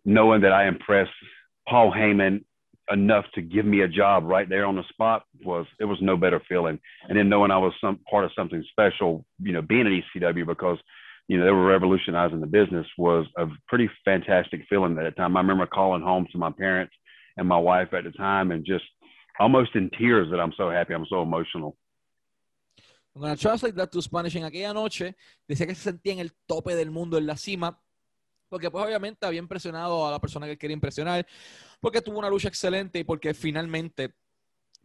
knowing 0.04 0.40
that 0.40 0.52
I 0.52 0.66
impressed 0.66 1.10
Paul 1.68 1.92
Heyman 1.92 2.44
enough 2.90 3.24
to 3.34 3.42
give 3.42 3.64
me 3.64 3.82
a 3.82 3.88
job 3.88 4.24
right 4.24 4.48
there 4.48 4.66
on 4.66 4.76
the 4.76 4.82
spot 4.88 5.22
was 5.44 5.66
it 5.78 5.84
was 5.84 5.98
no 6.00 6.16
better 6.16 6.40
feeling. 6.48 6.78
And 7.08 7.16
then 7.16 7.28
knowing 7.28 7.50
I 7.50 7.58
was 7.58 7.72
some 7.80 8.00
part 8.10 8.24
of 8.24 8.32
something 8.36 8.64
special, 8.70 9.24
you 9.40 9.52
know, 9.52 9.62
being 9.62 9.86
at 9.86 10.20
ECW 10.22 10.46
because 10.46 10.78
you 11.28 11.38
know 11.38 11.44
they 11.44 11.52
were 11.52 11.66
revolutionizing 11.66 12.40
the 12.40 12.46
business 12.46 12.86
was 12.98 13.26
a 13.38 13.46
pretty 13.68 13.88
fantastic 14.04 14.62
feeling 14.68 14.98
at 14.98 15.04
the 15.04 15.10
time. 15.12 15.36
I 15.36 15.40
remember 15.40 15.66
calling 15.66 16.02
home 16.02 16.26
to 16.32 16.38
my 16.38 16.50
parents 16.50 16.92
and 17.36 17.46
my 17.46 17.58
wife 17.58 17.94
at 17.94 18.04
the 18.04 18.10
time 18.10 18.50
and 18.50 18.64
just 18.64 18.84
almost 19.38 19.76
in 19.76 19.90
tears 19.90 20.28
that 20.30 20.40
I'm 20.40 20.52
so 20.56 20.70
happy. 20.70 20.94
I'm 20.94 21.06
so 21.08 21.22
emotional. 21.22 21.76
I'm 23.16 23.22
to 23.22 23.36
translate 23.36 23.74
that 23.76 23.92
to 23.92 24.02
Spanish. 24.02 24.36
En 24.36 24.44
aquella 24.44 24.72
noche 24.72 25.16
decía 25.48 25.66
que 25.66 25.74
se 25.74 25.90
sentía 25.90 26.12
en 26.12 26.20
el 26.20 26.30
tope 26.46 26.74
del 26.74 26.90
mundo, 26.90 27.18
en 27.18 27.26
la 27.26 27.36
cima, 27.36 27.78
porque 28.50 28.70
pues 28.70 28.84
obviamente 28.84 29.24
había 29.24 29.38
impresionado 29.38 30.06
a 30.06 30.10
la 30.10 30.18
persona 30.18 30.46
que 30.46 30.58
quería 30.58 30.74
impresionar, 30.74 31.26
porque 31.80 32.02
tuvo 32.02 32.18
una 32.18 32.28
lucha 32.28 32.48
excelente 32.48 32.98
y 32.98 33.04
porque 33.04 33.32
finalmente 33.32 34.12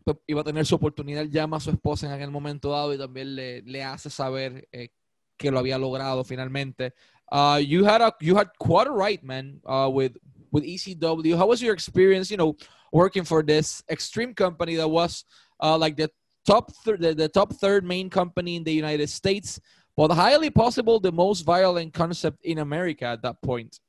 pues, 0.03 0.17
iba 0.27 0.41
a 0.41 0.43
tener 0.43 0.65
su 0.65 0.75
oportunidad, 0.75 1.25
llama 1.25 1.57
a 1.57 1.59
su 1.59 1.71
esposa 1.71 2.05
en 2.05 2.13
aquel 2.13 2.31
momento 2.31 2.69
dado 2.69 2.93
y 2.93 2.97
también 2.97 3.35
le, 3.35 3.61
le 3.63 3.83
hace 3.83 4.09
saber 4.09 4.69
eh, 4.71 4.89
que 5.35 5.51
lo 5.51 5.59
había 5.59 5.77
logrado 5.77 6.23
finalmente. 6.23 6.93
Uh, 7.31 7.57
you 7.57 7.83
had 7.83 8.01
a 8.01 8.15
you 8.21 8.37
had 8.37 8.49
quite 8.59 8.87
a 8.87 8.91
right, 8.91 9.23
man, 9.23 9.59
uh, 9.65 9.89
with 9.91 10.15
with 10.51 10.63
ECW. 10.63 11.35
How 11.35 11.47
was 11.47 11.59
your 11.59 11.73
experience, 11.73 12.29
you 12.29 12.37
know, 12.37 12.55
working 12.91 13.25
for 13.25 13.43
this 13.43 13.83
extreme 13.89 14.33
company 14.33 14.75
that 14.75 14.87
was 14.87 15.25
uh, 15.59 15.77
like 15.77 15.97
the 15.97 16.09
top 16.45 16.71
the, 16.85 17.15
the 17.15 17.27
top 17.27 17.53
third 17.53 17.83
main 17.83 18.09
company 18.09 18.55
in 18.55 18.63
the 18.63 18.71
United 18.71 19.09
States, 19.09 19.59
but 19.97 20.11
highly 20.11 20.49
possible 20.49 20.99
the 20.99 21.11
most 21.11 21.41
violent 21.41 21.93
concept 21.93 22.43
in 22.43 22.59
America 22.59 23.05
at 23.05 23.21
that 23.21 23.41
point? 23.41 23.79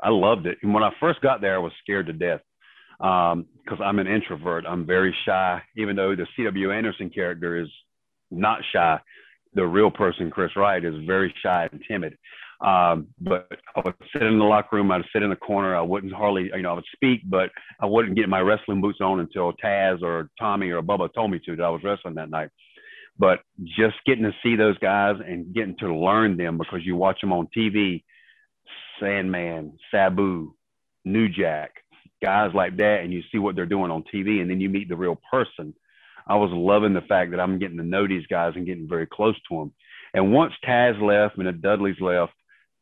I 0.00 0.10
loved 0.10 0.46
it. 0.46 0.58
And 0.62 0.74
when 0.74 0.82
I 0.82 0.90
first 1.00 1.20
got 1.20 1.40
there, 1.40 1.54
I 1.54 1.58
was 1.58 1.72
scared 1.82 2.06
to 2.06 2.12
death 2.12 2.40
because 2.98 3.32
um, 3.80 3.82
I'm 3.82 3.98
an 3.98 4.06
introvert. 4.06 4.64
I'm 4.68 4.86
very 4.86 5.14
shy, 5.24 5.62
even 5.76 5.96
though 5.96 6.14
the 6.14 6.26
C.W. 6.36 6.72
Anderson 6.72 7.10
character 7.10 7.60
is 7.60 7.68
not 8.30 8.60
shy. 8.72 8.98
The 9.54 9.66
real 9.66 9.90
person, 9.90 10.30
Chris 10.30 10.54
Wright, 10.56 10.84
is 10.84 10.94
very 11.06 11.34
shy 11.42 11.68
and 11.70 11.82
timid. 11.86 12.16
Um, 12.64 13.08
but 13.20 13.48
I 13.74 13.80
would 13.84 13.94
sit 14.12 14.22
in 14.22 14.38
the 14.38 14.44
locker 14.44 14.76
room. 14.76 14.92
I'd 14.92 15.02
sit 15.12 15.22
in 15.22 15.30
the 15.30 15.36
corner. 15.36 15.74
I 15.74 15.82
wouldn't 15.82 16.12
hardly, 16.12 16.50
you 16.54 16.62
know, 16.62 16.70
I 16.70 16.74
would 16.74 16.84
speak, 16.94 17.22
but 17.24 17.50
I 17.80 17.86
wouldn't 17.86 18.16
get 18.16 18.28
my 18.28 18.40
wrestling 18.40 18.80
boots 18.80 19.00
on 19.00 19.18
until 19.18 19.52
Taz 19.54 20.00
or 20.00 20.30
Tommy 20.38 20.70
or 20.70 20.80
Bubba 20.80 21.12
told 21.12 21.32
me 21.32 21.40
to 21.44 21.56
that 21.56 21.64
I 21.64 21.70
was 21.70 21.82
wrestling 21.82 22.14
that 22.14 22.30
night. 22.30 22.50
But 23.18 23.40
just 23.64 23.96
getting 24.06 24.24
to 24.24 24.34
see 24.42 24.56
those 24.56 24.78
guys 24.78 25.16
and 25.24 25.54
getting 25.54 25.76
to 25.78 25.94
learn 25.94 26.36
them 26.36 26.58
because 26.58 26.80
you 26.84 26.96
watch 26.96 27.20
them 27.20 27.32
on 27.32 27.48
TV, 27.56 28.02
Sandman, 28.98 29.78
Sabu, 29.90 30.54
New 31.04 31.28
Jack, 31.28 31.72
guys 32.22 32.52
like 32.54 32.76
that, 32.78 33.00
and 33.02 33.12
you 33.12 33.22
see 33.30 33.38
what 33.38 33.54
they're 33.56 33.66
doing 33.66 33.90
on 33.90 34.04
TV, 34.12 34.40
and 34.40 34.50
then 34.50 34.60
you 34.60 34.68
meet 34.68 34.88
the 34.88 34.96
real 34.96 35.20
person. 35.30 35.74
I 36.26 36.36
was 36.36 36.50
loving 36.52 36.94
the 36.94 37.00
fact 37.02 37.32
that 37.32 37.40
I'm 37.40 37.58
getting 37.58 37.78
to 37.78 37.82
know 37.82 38.06
these 38.06 38.26
guys 38.28 38.52
and 38.54 38.66
getting 38.66 38.88
very 38.88 39.06
close 39.06 39.34
to 39.48 39.58
them. 39.58 39.72
And 40.14 40.32
once 40.32 40.52
Taz 40.64 41.00
left 41.00 41.36
and 41.36 41.46
the 41.46 41.52
Dudleys 41.52 42.00
left, 42.00 42.32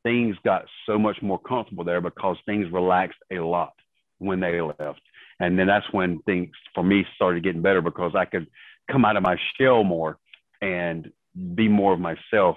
things 0.03 0.37
got 0.45 0.65
so 0.87 0.99
much 0.99 1.17
more 1.23 1.39
comfortable 1.39 1.85
there 1.85 2.01
because 2.01 2.37
things 2.45 2.71
relaxed 2.73 3.19
a 3.31 3.39
lot 3.39 3.73
when 4.19 4.41
they 4.41 4.61
left. 4.61 5.01
And 5.39 5.59
then 5.59 5.67
that's 5.67 5.91
when 5.93 6.21
things 6.21 6.51
for 6.75 6.83
me 6.83 7.07
started 7.15 7.43
getting 7.43 7.63
better 7.63 7.81
because 7.81 8.13
I 8.15 8.27
could 8.27 8.47
come 8.91 9.05
out 9.05 9.17
of 9.17 9.23
my 9.23 9.37
shell 9.59 9.85
more 9.85 10.19
and 10.61 11.11
be 11.55 11.69
more 11.69 11.93
of 11.93 12.01
myself 12.01 12.57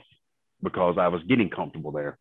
because 0.61 0.97
I 0.99 1.07
was 1.07 1.21
getting 1.27 1.49
comfortable 1.49 1.91
there. 1.91 2.17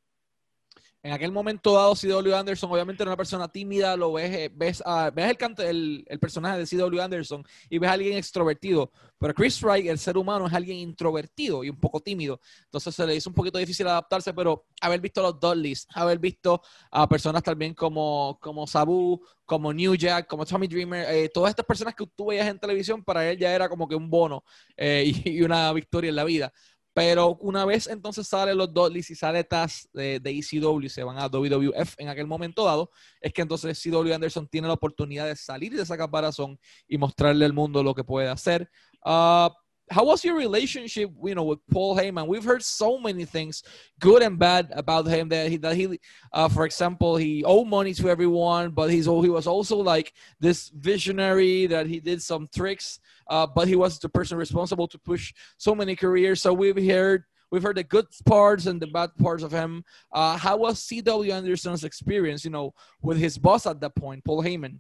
En 1.05 1.13
aquel 1.13 1.33
momento 1.33 1.75
dado, 1.75 1.97
C.W. 1.97 2.33
Anderson 2.33 2.71
obviamente 2.71 3.03
era 3.03 3.11
una 3.11 3.17
persona 3.17 3.49
tímida, 3.49 3.97
lo 3.97 4.13
ves, 4.13 4.31
eh, 4.31 4.51
ves, 4.55 4.85
el, 5.17 5.37
canto, 5.37 5.61
el, 5.65 6.07
personaje 6.21 6.59
de 6.59 6.67
C.W. 6.67 7.03
Anderson 7.03 7.45
y 7.69 7.79
ves 7.79 7.91
a 7.91 7.95
alguien 7.95 8.17
extrovertido, 8.17 8.93
pero 9.19 9.35
Chris 9.35 9.61
Wright, 9.63 9.89
el 9.89 9.99
ser 9.99 10.17
humano, 10.17 10.47
es 10.47 10.53
alguien 10.53 10.79
introvertido 10.79 11.65
y 11.65 11.71
un 11.71 11.81
poco 11.81 11.99
tímido, 11.99 12.39
entonces 12.67 12.95
se 12.95 13.05
le 13.05 13.17
hizo 13.17 13.29
un 13.31 13.35
poquito 13.35 13.59
difícil 13.59 13.89
adaptarse, 13.89 14.33
pero 14.33 14.67
haber 14.81 15.01
visto 15.01 15.19
a 15.19 15.25
los 15.25 15.41
Dudleys, 15.41 15.89
haber 15.93 16.21
visto 16.21 16.63
a 16.93 17.09
personas 17.09 17.43
también 17.43 17.75
como, 17.75 18.39
como 18.41 18.65
Sabu, 18.69 19.21
como 19.45 19.73
New 19.73 19.97
Jack, 19.97 20.29
como 20.29 20.47
Tommy 20.47 20.69
Dreamer, 20.69 21.07
eh, 21.11 21.29
todas 21.29 21.51
estas 21.51 21.67
personas 21.67 21.97
que 21.97 22.07
tú 22.07 22.27
veías 22.27 22.47
en 22.47 22.61
televisión, 22.61 23.03
para 23.03 23.29
él 23.29 23.39
ya 23.39 23.53
era 23.53 23.69
como 23.69 23.89
que 23.89 23.97
un 23.97 24.09
bono 24.09 24.45
eh, 24.77 25.05
y 25.25 25.43
una 25.43 25.73
victoria 25.73 26.11
en 26.11 26.17
la 26.17 26.25
vida. 26.25 26.53
Pero 26.95 27.37
una 27.41 27.65
vez 27.65 27.87
entonces 27.87 28.29
salen 28.29 28.59
los 28.59 28.73
Dudleys 28.73 29.11
y 29.11 29.15
sale 29.15 29.45
Taz 29.45 29.89
de, 29.93 30.21
de 30.21 30.31
ECW 30.31 30.89
se 30.89 31.03
van 31.03 31.19
a 31.19 31.29
WWF 31.29 31.95
en 31.99 32.09
aquel 32.09 32.27
momento 32.27 32.65
dado, 32.65 32.91
es 33.21 33.33
que 33.33 33.43
entonces 33.43 33.81
CW 33.83 34.13
Anderson 34.13 34.47
tiene 34.47 34.69
la 34.69 34.75
oportunidad 34.75 35.27
de 35.27 35.37
salir 35.37 35.75
de 35.75 35.83
esa 35.83 35.97
caparazón 35.97 36.59
y 36.87 36.99
mostrarle 36.99 37.45
al 37.45 37.53
mundo 37.53 37.83
lo 37.83 37.95
que 37.95 38.05
puede 38.05 38.29
hacer. 38.29 38.71
Uh, 39.05 39.49
how 39.93 40.05
was 40.05 40.25
your 40.25 40.37
relationship, 40.37 41.11
you 41.23 41.35
know, 41.35 41.45
with 41.45 41.59
Paul 41.71 41.97
Heyman? 41.97 42.27
We've 42.27 42.45
heard 42.45 42.63
so 42.63 42.99
many 42.99 43.25
things, 43.25 43.63
good 44.01 44.23
and 44.23 44.39
bad, 44.39 44.73
about 44.75 45.07
him. 45.07 45.29
That 45.29 45.51
he, 45.51 45.57
that 45.59 45.77
he, 45.77 46.01
uh, 46.33 46.49
for 46.49 46.65
example, 46.65 47.17
he 47.17 47.45
owed 47.45 47.69
money 47.69 47.93
to 47.95 48.09
everyone, 48.09 48.71
but 48.71 48.91
he's 48.91 49.05
he 49.05 49.29
was 49.29 49.47
also 49.47 49.77
like 49.77 50.13
this 50.41 50.71
visionary 50.71 51.67
that 51.67 51.87
he 51.87 52.01
did 52.01 52.23
some 52.23 52.49
tricks, 52.55 52.99
uh, 53.29 53.47
but 53.47 53.69
he 53.69 53.77
was 53.77 53.99
the 53.99 54.09
person 54.09 54.39
responsible 54.39 54.89
to 54.89 54.99
push 54.99 55.33
so 55.59 55.75
many 55.75 55.95
careers. 55.95 56.41
So 56.41 56.53
we've 56.53 56.77
heard 56.91 57.25
we've 57.51 57.63
heard 57.63 57.77
the 57.77 57.85
good 57.85 58.07
parts 58.25 58.67
and 58.67 58.81
the 58.81 58.87
bad 58.87 59.11
parts 59.19 59.43
of 59.43 59.53
him. 59.53 59.85
Uh, 60.11 60.39
how 60.39 60.57
was 60.57 60.83
C.W. 60.83 61.33
Anderson's 61.33 61.85
experience, 61.85 62.45
you 62.45 62.51
know, 62.51 62.73
with 63.03 63.19
his 63.19 63.37
boss 63.37 63.67
at 63.67 63.81
that 63.81 63.95
point, 63.95 64.25
Paul 64.25 64.43
Heyman? 64.43 64.79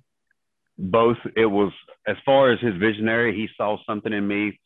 Both. 0.78 1.19
It 1.37 1.47
was 1.47 1.71
as 2.09 2.16
far 2.25 2.50
as 2.50 2.59
his 2.61 2.75
visionary, 2.76 3.37
he 3.37 3.49
saw 3.57 3.76
something 3.87 4.12
in 4.12 4.26
me 4.26 4.59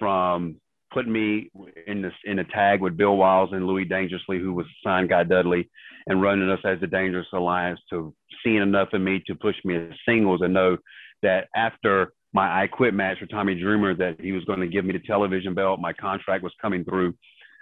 from 0.00 0.56
putting 0.92 1.12
me 1.12 1.50
in 1.86 2.02
this 2.02 2.12
in 2.24 2.40
a 2.40 2.44
tag 2.44 2.80
with 2.80 2.96
Bill 2.96 3.16
Wiles 3.16 3.50
and 3.52 3.66
Louis 3.66 3.84
Dangerously, 3.84 4.40
who 4.40 4.52
was 4.52 4.66
signed 4.84 5.08
Guy 5.08 5.22
Dudley, 5.22 5.70
and 6.08 6.20
running 6.20 6.50
us 6.50 6.58
as 6.64 6.80
the 6.80 6.88
Dangerous 6.88 7.28
Alliance 7.32 7.78
to 7.90 8.12
seeing 8.42 8.62
enough 8.62 8.88
in 8.92 9.04
me 9.04 9.22
to 9.28 9.34
push 9.36 9.54
me 9.64 9.76
as 9.76 9.92
singles 10.08 10.40
and 10.42 10.54
know 10.54 10.76
that 11.22 11.46
after 11.54 12.12
my 12.32 12.62
I 12.62 12.66
Quit 12.66 12.94
match 12.94 13.18
with 13.20 13.30
Tommy 13.30 13.54
Dreamer 13.54 13.94
that 13.94 14.20
he 14.20 14.32
was 14.32 14.44
going 14.44 14.60
to 14.60 14.66
give 14.66 14.84
me 14.84 14.92
the 14.92 15.00
television 15.00 15.54
belt. 15.54 15.80
My 15.80 15.92
contract 15.92 16.42
was 16.42 16.52
coming 16.60 16.84
through 16.84 17.14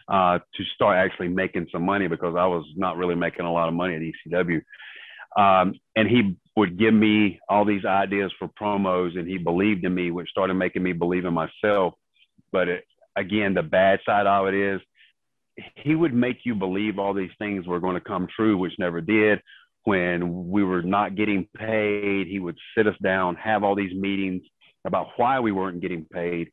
uh, 0.09 0.39
to 0.39 0.65
start 0.75 0.97
actually 0.97 1.29
making 1.29 1.67
some 1.73 1.85
money 1.85 2.07
because 2.07 2.35
I 2.39 2.47
was 2.47 2.65
not 2.77 2.97
really 2.97 3.15
making 3.15 3.45
a 3.45 3.53
lot 3.53 3.69
of 3.69 3.75
money 3.75 3.95
at 3.95 4.33
ECW. 4.33 4.63
Um, 5.37 5.75
and 5.95 6.09
he 6.09 6.37
would 6.57 6.79
give 6.79 6.95
me 6.95 7.39
all 7.49 7.65
these 7.65 7.85
ideas 7.85 8.33
for 8.39 8.49
promos, 8.61 9.19
and 9.19 9.29
he 9.29 9.39
believed 9.39 9.85
in 9.85 9.95
me, 9.95 10.11
which 10.11 10.31
started 10.31 10.55
making 10.55 10.83
me 10.83 10.93
believe 10.93 11.25
in 11.25 11.35
myself 11.35 11.95
but 12.53 12.69
it, 12.69 12.85
again, 13.17 13.55
the 13.55 13.63
bad 13.63 14.01
side 14.05 14.27
of 14.27 14.47
it 14.49 14.55
is 14.55 14.81
he 15.77 15.95
would 15.95 16.15
make 16.15 16.39
you 16.45 16.55
believe 16.55 16.99
all 16.99 17.15
these 17.15 17.31
things 17.39 17.67
were 17.67 17.81
going 17.81 17.95
to 17.95 18.01
come 18.01 18.29
true, 18.35 18.57
which 18.57 18.73
never 18.79 19.01
did. 19.01 19.41
When 19.85 20.51
we 20.51 20.65
were 20.65 20.83
not 20.83 21.17
getting 21.17 21.49
paid, 21.57 22.27
he 22.27 22.39
would 22.39 22.59
sit 22.77 22.87
us 22.87 22.97
down, 23.03 23.37
have 23.37 23.65
all 23.65 23.75
these 23.75 23.95
meetings 23.95 24.43
about 24.87 25.09
why 25.17 25.41
we 25.41 25.53
weren't 25.53 25.81
getting 25.81 26.05
paid, 26.05 26.51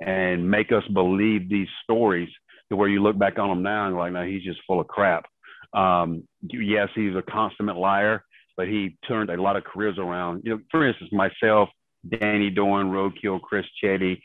and 0.00 0.50
make 0.50 0.72
us 0.72 0.84
believe 0.92 1.48
these 1.48 1.68
stories 1.82 2.30
to 2.70 2.76
where 2.76 2.88
you 2.88 3.02
look 3.02 3.18
back 3.18 3.38
on 3.38 3.50
him 3.50 3.62
now 3.62 3.86
and 3.86 3.96
like, 3.96 4.12
no, 4.12 4.24
he's 4.24 4.42
just 4.42 4.60
full 4.66 4.80
of 4.80 4.88
crap. 4.88 5.26
Um, 5.74 6.26
yes, 6.42 6.88
he's 6.94 7.14
a 7.14 7.22
consummate 7.22 7.76
liar, 7.76 8.24
but 8.56 8.68
he 8.68 8.96
turned 9.06 9.30
a 9.30 9.40
lot 9.40 9.56
of 9.56 9.64
careers 9.64 9.98
around. 9.98 10.42
You 10.44 10.52
know, 10.52 10.60
for 10.70 10.86
instance, 10.86 11.10
myself, 11.12 11.68
Danny 12.08 12.50
Doring, 12.50 12.88
Roadkill, 12.88 13.40
Chris 13.40 13.66
Chetty, 13.82 14.20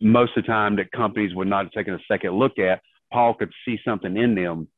most 0.00 0.36
of 0.36 0.44
the 0.44 0.48
time 0.48 0.76
that 0.76 0.90
companies 0.92 1.34
would 1.34 1.48
not 1.48 1.64
have 1.64 1.72
taken 1.72 1.94
a 1.94 1.98
second 2.08 2.32
look 2.32 2.58
at, 2.58 2.82
Paul 3.12 3.34
could 3.34 3.52
see 3.64 3.78
something 3.84 4.16
in 4.16 4.34
them 4.34 4.68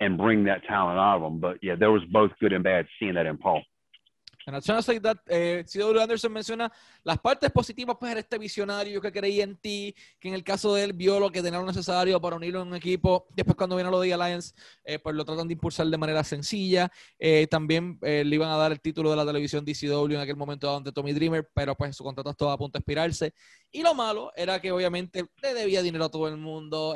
and 0.00 0.18
bring 0.18 0.44
that 0.44 0.64
talent 0.64 0.98
out 0.98 1.16
of 1.16 1.22
them. 1.22 1.40
But 1.40 1.58
yeah, 1.62 1.74
there 1.76 1.90
was 1.90 2.02
both 2.10 2.30
good 2.40 2.52
and 2.52 2.64
bad 2.64 2.86
seeing 2.98 3.14
that 3.14 3.26
in 3.26 3.36
Paul. 3.36 3.62
En 4.46 4.54
Acciones 4.54 4.86
Like 4.86 5.00
That, 5.00 5.18
eh, 5.26 5.64
C.W. 5.66 6.02
Anderson 6.02 6.32
menciona 6.32 6.70
las 7.02 7.18
partes 7.18 7.50
positivas, 7.50 7.96
pues 7.98 8.12
era 8.12 8.20
este 8.20 8.38
visionario 8.38 9.00
que 9.00 9.12
creía 9.12 9.44
en 9.44 9.56
ti, 9.56 9.94
que 10.18 10.28
en 10.28 10.34
el 10.34 10.44
caso 10.44 10.74
de 10.74 10.84
él 10.84 10.92
vio 10.92 11.20
lo 11.20 11.30
que 11.30 11.42
tenía 11.42 11.60
lo 11.60 11.66
necesario 11.66 12.20
para 12.20 12.36
unirlo 12.36 12.62
en 12.62 12.68
un 12.68 12.74
equipo. 12.74 13.26
Después, 13.34 13.56
cuando 13.56 13.76
vino 13.76 13.90
lo 13.90 14.00
de 14.00 14.14
Alliance, 14.14 14.54
eh, 14.84 14.98
pues 14.98 15.14
lo 15.14 15.24
tratan 15.24 15.48
de 15.48 15.52
impulsar 15.52 15.86
de 15.86 15.96
manera 15.96 16.24
sencilla. 16.24 16.90
Eh, 17.18 17.46
también 17.50 17.98
eh, 18.02 18.24
le 18.24 18.34
iban 18.34 18.50
a 18.50 18.56
dar 18.56 18.72
el 18.72 18.80
título 18.80 19.10
de 19.10 19.16
la 19.16 19.26
televisión 19.26 19.64
DCW 19.64 20.14
en 20.14 20.20
aquel 20.20 20.36
momento 20.36 20.70
donde 20.70 20.92
Tommy 20.92 21.12
Dreamer, 21.12 21.48
pero 21.54 21.74
pues 21.74 21.96
su 21.96 22.04
contrato 22.04 22.30
estaba 22.30 22.52
a 22.52 22.58
punto 22.58 22.78
de 22.78 22.80
expirarse. 22.80 23.34
Y 23.70 23.82
lo 23.82 23.94
malo 23.94 24.30
era 24.36 24.60
que 24.60 24.70
obviamente 24.70 25.24
le 25.42 25.54
debía 25.54 25.82
dinero 25.82 26.04
a 26.04 26.08
todo 26.08 26.28
el 26.28 26.36
mundo, 26.36 26.94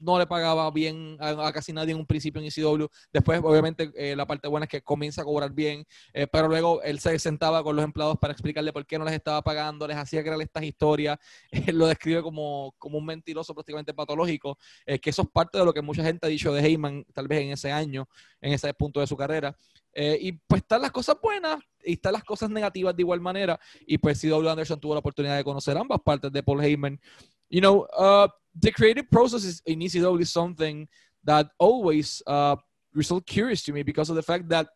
no 0.00 0.18
le 0.18 0.26
pagaba 0.26 0.68
bien 0.72 1.16
a, 1.20 1.46
a, 1.46 1.52
casi 1.52 1.72
nadie 1.72 1.92
en 1.92 1.98
un 1.98 2.06
principio 2.06 2.42
en 2.42 2.48
ECW. 2.48 2.86
Después, 3.12 3.40
obviamente, 3.44 3.92
la 4.16 4.26
parte 4.26 4.48
buena 4.48 4.64
es 4.64 4.70
que 4.70 4.82
comienza 4.82 5.22
a 5.22 5.24
cobrar 5.24 5.52
bien, 5.52 5.86
pero 6.32 6.48
luego 6.48 6.82
él 6.86 7.00
se 7.00 7.18
sentaba 7.18 7.62
con 7.62 7.74
los 7.74 7.84
empleados 7.84 8.16
para 8.18 8.32
explicarle 8.32 8.72
por 8.72 8.86
qué 8.86 8.98
no 8.98 9.04
les 9.04 9.14
estaba 9.14 9.42
pagando, 9.42 9.86
les 9.88 9.96
hacía 9.96 10.22
crear 10.22 10.40
estas 10.40 10.62
historias, 10.62 11.18
él 11.50 11.76
lo 11.76 11.86
describe 11.86 12.22
como, 12.22 12.74
como 12.78 12.98
un 12.98 13.04
mentiroso 13.04 13.54
prácticamente 13.54 13.92
patológico, 13.92 14.56
eh, 14.86 14.98
que 14.98 15.10
eso 15.10 15.22
es 15.22 15.28
parte 15.28 15.58
de 15.58 15.64
lo 15.64 15.74
que 15.74 15.82
mucha 15.82 16.04
gente 16.04 16.26
ha 16.26 16.30
dicho 16.30 16.52
de 16.52 16.64
Heyman, 16.64 17.04
tal 17.12 17.26
vez 17.26 17.42
en 17.42 17.50
ese 17.50 17.72
año, 17.72 18.08
en 18.40 18.52
ese 18.52 18.72
punto 18.74 19.00
de 19.00 19.06
su 19.06 19.16
carrera. 19.16 19.56
Eh, 19.92 20.18
y 20.20 20.32
pues 20.32 20.62
están 20.62 20.82
las 20.82 20.92
cosas 20.92 21.16
buenas 21.20 21.58
y 21.82 21.94
están 21.94 22.12
las 22.12 22.22
cosas 22.22 22.50
negativas 22.50 22.94
de 22.94 23.02
igual 23.02 23.20
manera. 23.20 23.58
Y 23.86 23.98
pues 23.98 24.20
C.W. 24.20 24.48
Anderson 24.48 24.78
tuvo 24.78 24.94
la 24.94 25.00
oportunidad 25.00 25.36
de 25.36 25.44
conocer 25.44 25.76
ambas 25.76 26.00
partes 26.04 26.30
de 26.30 26.42
Paul 26.42 26.62
Heyman. 26.62 27.00
You 27.48 27.60
know, 27.60 27.86
uh, 27.96 28.28
the 28.60 28.72
creative 28.72 29.08
process 29.10 29.44
is, 29.44 29.62
in 29.64 29.80
ECW 29.80 30.26
something 30.26 30.86
that 31.24 31.48
always 31.58 32.22
uh, 32.26 32.56
so 33.00 33.20
curious 33.20 33.62
to 33.64 33.72
me 33.72 33.82
because 33.82 34.10
of 34.10 34.16
the 34.16 34.22
fact 34.22 34.48
that 34.50 34.68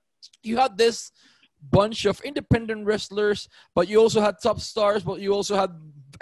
you 0.43 0.57
had 0.57 0.77
this 0.77 1.13
bunch 1.71 2.05
of 2.07 2.21
independent 2.21 2.87
wrestlers, 2.87 3.49
but 3.75 3.89
you 3.89 3.99
also 4.01 4.21
had 4.21 4.37
top 4.43 4.61
stars, 4.61 5.03
but 5.03 5.21
you 5.21 5.33
also 5.33 5.57
had 5.57 5.71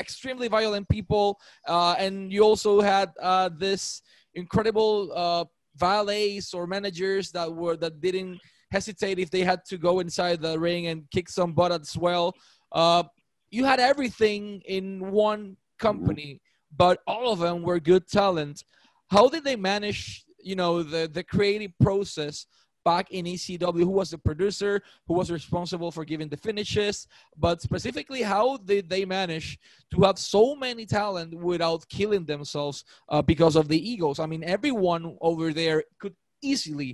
extremely 0.01 0.49
violent 0.49 0.89
people, 0.89 1.39
uh, 1.67 1.95
and 1.99 2.33
you 2.33 2.43
also 2.43 2.81
had 2.81 3.11
uh, 3.21 3.49
this 3.57 4.03
incredible 4.35 5.11
uh, 5.15 5.45
valets 5.77 6.55
or 6.55 6.67
managers 6.67 7.31
that 7.31 7.53
were 7.53 7.77
that 7.77 8.01
didn't 8.01 8.41
hesitate 8.71 9.19
if 9.19 9.31
they 9.31 9.43
had 9.43 9.65
to 9.65 9.79
go 9.79 10.01
inside 10.01 10.41
the 10.41 10.59
ring 10.59 10.89
and 10.89 11.09
kick 11.11 11.29
some 11.29 11.53
butt 11.53 11.73
as 11.73 11.97
well. 11.97 12.35
Uh, 12.73 13.03
you 13.51 13.65
had 13.65 13.81
everything 13.81 14.61
in 14.67 15.11
one 15.11 15.57
company, 15.79 16.41
but 16.77 17.01
all 17.07 17.33
of 17.33 17.39
them 17.39 17.63
were 17.63 17.81
good 17.81 18.07
talent. 18.09 18.65
How 19.11 19.29
did 19.29 19.45
they 19.45 19.57
manage, 19.57 20.25
you 20.39 20.55
know, 20.55 20.83
the 20.83 21.09
the 21.13 21.23
creative 21.23 21.73
process 21.81 22.47
back 22.93 23.07
in 23.11 23.27
ECW? 23.35 23.85
Who 23.89 23.97
was 24.03 24.11
the 24.15 24.21
producer? 24.29 24.73
Who 25.07 25.15
was 25.21 25.29
responsible 25.39 25.91
for 25.97 26.05
giving 26.13 26.29
the 26.31 26.41
finishes? 26.49 26.95
But 27.45 27.57
specifically, 27.69 28.23
how 28.35 28.47
did 28.73 28.85
they 28.93 29.05
manage 29.05 29.49
to 29.93 29.99
have 30.07 30.19
so 30.35 30.45
many 30.67 30.85
talent 30.87 31.31
without 31.51 31.81
killing 31.97 32.25
themselves 32.33 32.77
uh, 33.13 33.23
because 33.33 33.55
of 33.61 33.69
the 33.73 33.81
egos? 33.93 34.19
I 34.25 34.27
mean, 34.33 34.43
everyone 34.57 35.03
over 35.31 35.47
there 35.61 35.79
could 36.01 36.17
easily 36.51 36.91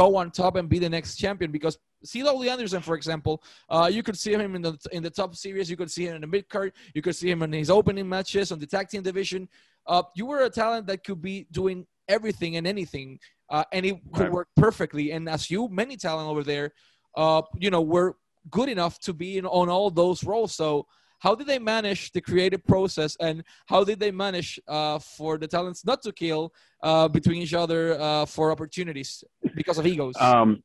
go 0.00 0.06
on 0.20 0.30
top 0.30 0.56
and 0.56 0.68
be 0.68 0.80
the 0.86 0.92
next 0.96 1.10
champion 1.24 1.50
because 1.58 1.78
CW 2.04 2.48
Anderson, 2.54 2.82
for 2.88 2.96
example, 3.00 3.34
uh, 3.74 3.88
you 3.96 4.02
could 4.06 4.18
see 4.18 4.32
him 4.34 4.54
in 4.58 4.62
the 4.62 4.74
in 4.96 5.02
the 5.06 5.14
top 5.20 5.30
series. 5.44 5.70
You 5.72 5.78
could 5.80 5.92
see 5.96 6.04
him 6.08 6.16
in 6.18 6.22
the 6.26 6.32
mid 6.36 6.46
card. 6.54 6.70
You 6.96 7.02
could 7.02 7.16
see 7.20 7.30
him 7.32 7.42
in 7.46 7.52
his 7.52 7.70
opening 7.78 8.08
matches 8.16 8.46
on 8.52 8.58
the 8.58 8.66
tag 8.74 8.86
team 8.88 9.02
division. 9.10 9.48
Uh, 9.92 10.02
you 10.18 10.26
were 10.30 10.42
a 10.44 10.50
talent 10.62 10.84
that 10.88 11.04
could 11.06 11.22
be 11.22 11.36
doing 11.60 11.78
everything 12.08 12.56
and 12.56 12.66
anything, 12.66 13.18
uh, 13.50 13.64
and 13.72 13.86
it 13.86 13.96
could 14.12 14.30
work 14.30 14.48
perfectly. 14.56 15.12
And 15.12 15.28
as 15.28 15.50
you, 15.50 15.68
many 15.68 15.96
talent 15.96 16.28
over 16.28 16.42
there, 16.42 16.72
uh, 17.16 17.42
you 17.58 17.70
know, 17.70 17.82
were 17.82 18.16
good 18.50 18.68
enough 18.68 18.98
to 19.00 19.12
be 19.12 19.38
in, 19.38 19.46
on 19.46 19.68
all 19.68 19.90
those 19.90 20.24
roles. 20.24 20.54
So 20.54 20.86
how 21.20 21.34
did 21.34 21.46
they 21.46 21.58
manage 21.58 22.12
the 22.12 22.20
creative 22.20 22.64
process 22.64 23.16
and 23.20 23.42
how 23.66 23.84
did 23.84 23.98
they 23.98 24.10
manage 24.10 24.60
uh, 24.68 24.98
for 24.98 25.38
the 25.38 25.46
talents 25.46 25.84
not 25.84 26.02
to 26.02 26.12
kill 26.12 26.52
uh, 26.82 27.08
between 27.08 27.42
each 27.42 27.54
other 27.54 28.00
uh, 28.00 28.26
for 28.26 28.52
opportunities 28.52 29.24
because 29.54 29.78
of 29.78 29.86
egos 29.86 30.14
um, 30.20 30.62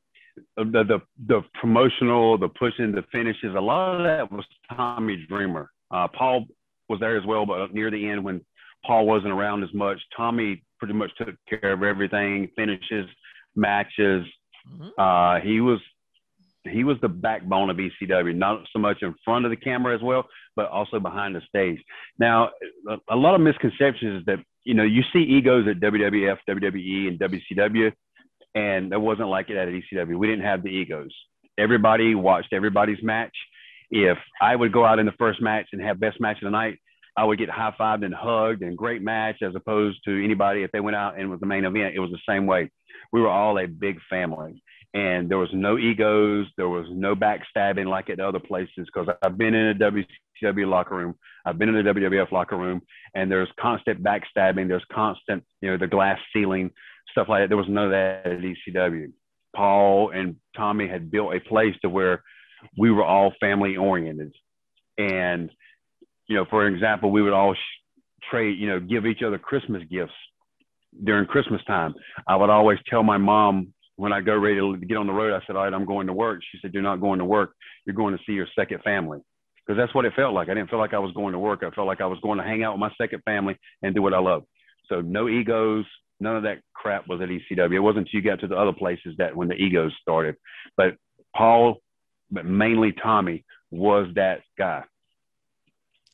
the, 0.56 0.64
the, 0.64 0.98
the 1.26 1.40
promotional 1.60 2.38
the 2.38 2.48
pushing 2.48 2.92
the 2.92 3.02
finishes 3.10 3.54
a 3.56 3.60
lot 3.60 3.96
of 3.96 4.04
that 4.04 4.30
was 4.30 4.44
tommy 4.76 5.24
dreamer 5.28 5.70
uh, 5.90 6.06
paul 6.08 6.44
was 6.88 7.00
there 7.00 7.16
as 7.16 7.26
well 7.26 7.46
but 7.46 7.72
near 7.72 7.90
the 7.90 8.08
end 8.08 8.22
when 8.22 8.40
paul 8.84 9.06
wasn't 9.06 9.32
around 9.32 9.62
as 9.62 9.72
much 9.72 9.98
tommy 10.16 10.62
pretty 10.82 10.94
much 10.94 11.12
took 11.16 11.36
care 11.48 11.72
of 11.74 11.84
everything 11.84 12.48
finishes 12.56 13.06
matches 13.54 14.26
mm-hmm. 14.68 14.88
Uh, 14.98 15.40
he 15.40 15.60
was 15.60 15.78
he 16.64 16.84
was 16.84 16.96
the 17.00 17.08
backbone 17.08 17.70
of 17.70 17.76
ECW, 17.76 18.34
not 18.34 18.64
so 18.72 18.78
much 18.78 18.98
in 19.02 19.14
front 19.24 19.44
of 19.44 19.50
the 19.50 19.56
camera 19.56 19.94
as 19.94 20.02
well, 20.02 20.24
but 20.54 20.68
also 20.68 21.00
behind 21.00 21.34
the 21.34 21.40
stage. 21.48 21.82
Now, 22.18 22.50
a, 23.10 23.16
lot 23.16 23.34
of 23.34 23.40
misconceptions 23.40 24.20
is 24.20 24.26
that 24.26 24.38
you 24.64 24.74
know 24.74 24.84
you 24.84 25.02
see 25.12 25.20
egos 25.20 25.66
at 25.68 25.80
WWF, 25.80 26.38
WWE, 26.48 27.08
and 27.08 27.18
WCW, 27.18 27.92
and 28.54 28.92
it 28.92 29.00
wasn't 29.00 29.28
like 29.28 29.50
it 29.50 29.56
at 29.56 29.68
ECW. 29.68 30.16
We 30.16 30.28
didn't 30.28 30.44
have 30.44 30.62
the 30.62 30.70
egos. 30.70 31.12
Everybody 31.58 32.14
watched 32.14 32.52
everybody's 32.52 33.02
match. 33.02 33.34
If 33.90 34.18
I 34.40 34.56
would 34.56 34.72
go 34.72 34.84
out 34.84 34.98
in 34.98 35.06
the 35.06 35.18
first 35.18 35.42
match 35.42 35.66
and 35.72 35.82
have 35.82 36.00
best 36.00 36.20
match 36.20 36.36
of 36.36 36.44
the 36.44 36.50
night, 36.50 36.78
I 37.16 37.24
would 37.24 37.38
get 37.38 37.50
high 37.50 37.74
fived 37.78 38.04
and 38.04 38.14
hugged 38.14 38.62
and 38.62 38.76
great 38.76 39.02
match 39.02 39.42
as 39.42 39.54
opposed 39.54 39.98
to 40.04 40.24
anybody 40.24 40.62
if 40.62 40.72
they 40.72 40.80
went 40.80 40.96
out 40.96 41.18
and 41.18 41.30
was 41.30 41.40
the 41.40 41.46
main 41.46 41.64
event. 41.64 41.94
It 41.94 42.00
was 42.00 42.10
the 42.10 42.18
same 42.26 42.46
way. 42.46 42.70
We 43.12 43.20
were 43.20 43.28
all 43.28 43.58
a 43.58 43.66
big 43.66 43.98
family 44.08 44.62
and 44.94 45.28
there 45.28 45.38
was 45.38 45.48
no 45.52 45.78
egos, 45.78 46.46
there 46.56 46.68
was 46.68 46.86
no 46.90 47.14
backstabbing 47.14 47.86
like 47.86 48.10
at 48.10 48.20
other 48.20 48.38
places. 48.38 48.86
Because 48.92 49.08
I've 49.22 49.38
been 49.38 49.54
in 49.54 49.68
a 49.68 49.74
WCW 49.74 50.68
locker 50.68 50.96
room, 50.96 51.14
I've 51.46 51.58
been 51.58 51.70
in 51.70 51.86
a 51.86 51.94
WWF 51.94 52.30
locker 52.30 52.56
room, 52.56 52.82
and 53.14 53.30
there's 53.30 53.48
constant 53.58 54.02
backstabbing, 54.02 54.68
there's 54.68 54.84
constant, 54.92 55.44
you 55.60 55.70
know, 55.70 55.78
the 55.78 55.86
glass 55.86 56.18
ceiling, 56.32 56.70
stuff 57.10 57.28
like 57.28 57.42
that. 57.42 57.48
There 57.48 57.56
was 57.56 57.68
none 57.68 57.86
of 57.86 57.90
that 57.92 58.26
at 58.26 58.40
ECW. 58.40 59.12
Paul 59.56 60.10
and 60.10 60.36
Tommy 60.56 60.88
had 60.88 61.10
built 61.10 61.34
a 61.34 61.40
place 61.40 61.74
to 61.82 61.88
where 61.88 62.22
we 62.76 62.90
were 62.90 63.04
all 63.04 63.32
family 63.40 63.76
oriented, 63.76 64.34
and 64.98 65.50
you 66.32 66.38
know, 66.38 66.46
for 66.48 66.66
example, 66.66 67.10
we 67.10 67.20
would 67.20 67.34
all 67.34 67.52
sh- 67.52 67.58
trade, 68.30 68.58
you 68.58 68.66
know, 68.66 68.80
give 68.80 69.04
each 69.04 69.20
other 69.22 69.36
Christmas 69.36 69.82
gifts 69.90 70.14
during 71.04 71.26
Christmas 71.26 71.60
time. 71.66 71.94
I 72.26 72.36
would 72.36 72.48
always 72.48 72.78
tell 72.88 73.02
my 73.02 73.18
mom 73.18 73.74
when 73.96 74.14
I 74.14 74.22
go 74.22 74.34
ready 74.34 74.56
to 74.56 74.78
get 74.78 74.96
on 74.96 75.06
the 75.06 75.12
road, 75.12 75.34
I 75.34 75.44
said, 75.46 75.56
all 75.56 75.64
right, 75.64 75.74
I'm 75.74 75.84
going 75.84 76.06
to 76.06 76.14
work. 76.14 76.40
She 76.50 76.58
said, 76.62 76.72
you're 76.72 76.82
not 76.82 77.02
going 77.02 77.18
to 77.18 77.26
work. 77.26 77.52
You're 77.84 77.94
going 77.94 78.16
to 78.16 78.22
see 78.26 78.32
your 78.32 78.46
second 78.58 78.80
family. 78.82 79.18
Because 79.66 79.78
that's 79.78 79.94
what 79.94 80.06
it 80.06 80.14
felt 80.16 80.32
like. 80.32 80.48
I 80.48 80.54
didn't 80.54 80.70
feel 80.70 80.78
like 80.78 80.94
I 80.94 80.98
was 80.98 81.12
going 81.12 81.34
to 81.34 81.38
work. 81.38 81.62
I 81.66 81.70
felt 81.70 81.86
like 81.86 82.00
I 82.00 82.06
was 82.06 82.18
going 82.22 82.38
to 82.38 82.44
hang 82.44 82.64
out 82.64 82.72
with 82.72 82.80
my 82.80 82.90
second 82.98 83.20
family 83.26 83.58
and 83.82 83.94
do 83.94 84.00
what 84.00 84.14
I 84.14 84.20
love. 84.20 84.44
So 84.88 85.02
no 85.02 85.28
egos, 85.28 85.84
none 86.18 86.38
of 86.38 86.44
that 86.44 86.62
crap 86.72 87.06
was 87.08 87.20
at 87.20 87.28
ECW. 87.28 87.74
It 87.74 87.80
wasn't 87.80 88.06
until 88.06 88.22
you 88.22 88.22
got 88.22 88.40
to 88.40 88.46
the 88.46 88.56
other 88.56 88.72
places 88.72 89.16
that 89.18 89.36
when 89.36 89.48
the 89.48 89.54
egos 89.54 89.92
started. 90.00 90.36
But 90.78 90.96
Paul, 91.36 91.82
but 92.30 92.46
mainly 92.46 92.92
Tommy, 92.92 93.44
was 93.70 94.06
that 94.14 94.40
guy. 94.56 94.84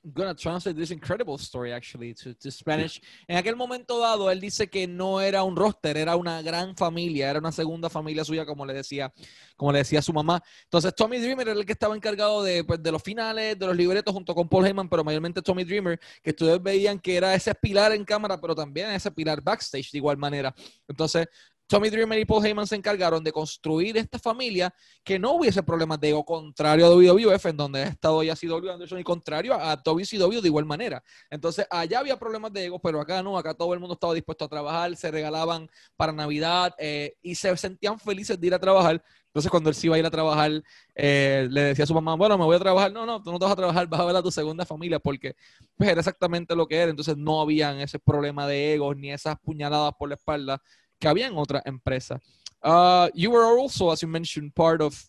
Gonna 0.05 0.35
translate 0.35 0.77
this 0.77 0.91
incredible 0.91 1.37
story 1.39 1.73
actually 1.73 2.15
to, 2.15 2.35
to 2.35 2.51
Spanish. 2.51 3.01
En 3.27 3.37
aquel 3.37 3.57
momento 3.57 3.99
dado, 3.99 4.31
él 4.31 4.41
dice 4.41 4.69
que 4.69 4.87
no 4.87 5.21
era 5.21 5.43
un 5.43 5.57
roster, 5.57 5.97
era 5.97 6.17
una 6.17 6.43
gran 6.43 6.77
familia, 6.77 7.31
era 7.31 7.39
una 7.39 7.53
segunda 7.53 7.91
familia 7.91 8.25
suya, 8.25 8.47
como 8.47 8.65
le 8.65 8.75
decía, 8.75 9.13
como 9.57 9.73
le 9.73 9.79
decía 9.79 10.03
su 10.03 10.13
mamá. 10.13 10.43
Entonces, 10.65 10.95
Tommy 10.95 11.19
Dreamer 11.19 11.49
era 11.49 11.59
el 11.59 11.67
que 11.67 11.73
estaba 11.73 11.95
encargado 11.95 12.43
de, 12.43 12.65
pues, 12.65 12.83
de 12.83 12.93
los 12.93 13.03
finales, 13.03 13.59
de 13.59 13.67
los 13.67 13.77
libretos 13.77 14.15
junto 14.15 14.35
con 14.35 14.49
Paul 14.49 14.67
Heyman, 14.67 14.89
pero 14.89 15.05
mayormente 15.05 15.43
Tommy 15.43 15.65
Dreamer, 15.65 15.99
que 16.23 16.31
ustedes 16.31 16.63
veían 16.63 16.99
que 16.99 17.17
era 17.17 17.35
ese 17.35 17.55
pilar 17.55 17.93
en 17.93 18.05
cámara, 18.05 18.41
pero 18.41 18.55
también 18.55 18.91
ese 18.91 19.11
pilar 19.11 19.43
backstage 19.43 19.91
de 19.91 19.99
igual 19.99 20.17
manera. 20.17 20.55
Entonces, 20.87 21.27
Tommy 21.69 21.91
Dreamer 21.91 22.19
y 22.19 22.25
Paul 22.25 22.45
Heyman 22.45 22.67
se 22.67 22.77
encargaron 22.77 23.23
de 23.23 23.31
construir 23.31 23.99
esta 23.99 24.19
familia 24.19 24.75
que 25.05 25.19
no 25.19 25.33
hubiese 25.33 25.63
problemas 25.63 26.01
de 26.01 26.09
ego, 26.09 26.25
contrario 26.25 26.87
a 26.87 26.89
WWF, 26.89 27.45
en 27.45 27.57
donde 27.59 27.83
ha 27.83 27.89
estado 27.89 28.23
ya 28.23 28.35
CW 28.35 28.71
Anderson, 28.71 28.99
y 28.99 29.05
contrario 29.05 29.53
a 29.53 29.77
WCW 29.77 30.41
de 30.41 30.49
igual 30.49 30.65
manera. 30.65 31.03
Entonces, 31.29 31.67
allá 31.71 31.99
había 31.99 32.19
problemas 32.19 32.55
de 32.55 32.65
ego, 32.65 32.79
pero 32.79 33.03
acá 33.03 33.23
no, 33.23 33.37
acá 33.37 33.53
todo 33.53 33.75
el 33.75 33.81
mundo 33.81 33.93
estaba 33.93 34.15
dispuesto 34.15 34.47
a 34.47 34.49
trabajar, 34.49 34.97
se 34.97 35.11
regalaban 35.11 35.69
para 35.95 36.11
Navidad 36.11 36.75
eh, 36.79 37.17
y 37.21 37.35
se 37.35 37.55
sentían 37.59 38.01
felices 38.01 38.41
de 38.41 38.47
ir 38.47 38.55
a 38.55 38.59
trabajar. 38.59 39.05
Entonces, 39.27 39.51
cuando 39.51 39.69
él 39.69 39.77
se 39.77 39.89
iba 39.89 39.97
a 39.97 39.99
ir 39.99 40.07
a 40.07 40.11
trabajar, 40.11 40.51
eh, 40.95 41.49
le 41.51 41.61
decía 41.61 41.85
a 41.85 41.87
su 41.87 41.93
mamá, 41.93 42.15
bueno, 42.17 42.39
me 42.39 42.45
voy 42.45 42.57
a 42.57 42.61
trabajar. 42.61 42.91
No, 42.91 43.05
no, 43.05 43.23
tú 43.23 43.31
no 43.31 43.39
te 43.39 43.45
vas 43.45 43.53
a 43.53 43.57
trabajar, 43.57 43.87
vas 43.87 44.01
a 44.01 44.05
ver 44.07 44.17
a 44.17 44.23
tu 44.23 44.31
segunda 44.31 44.65
familia, 44.65 44.99
porque 44.99 45.37
pues, 45.77 45.91
era 45.91 46.01
exactamente 46.01 46.57
lo 46.57 46.67
que 46.67 46.77
era. 46.79 46.91
Entonces, 46.91 47.15
no 47.19 47.43
habían 47.43 47.79
ese 47.79 47.99
problema 47.99 48.47
de 48.47 48.73
egos 48.73 48.97
ni 48.97 49.13
esas 49.13 49.39
puñaladas 49.39 49.93
por 49.99 50.09
la 50.09 50.15
espalda 50.15 50.63
que 51.01 51.09
había 51.09 51.27
en 51.27 51.35
otra 51.35 51.63
empresa. 51.65 52.21
Uh, 52.63 53.09
you 53.15 53.31
were 53.31 53.45
also, 53.45 53.91
as 53.91 54.03
you 54.03 54.09
mentioned, 54.09 54.55
part 54.55 54.83
of 54.83 55.09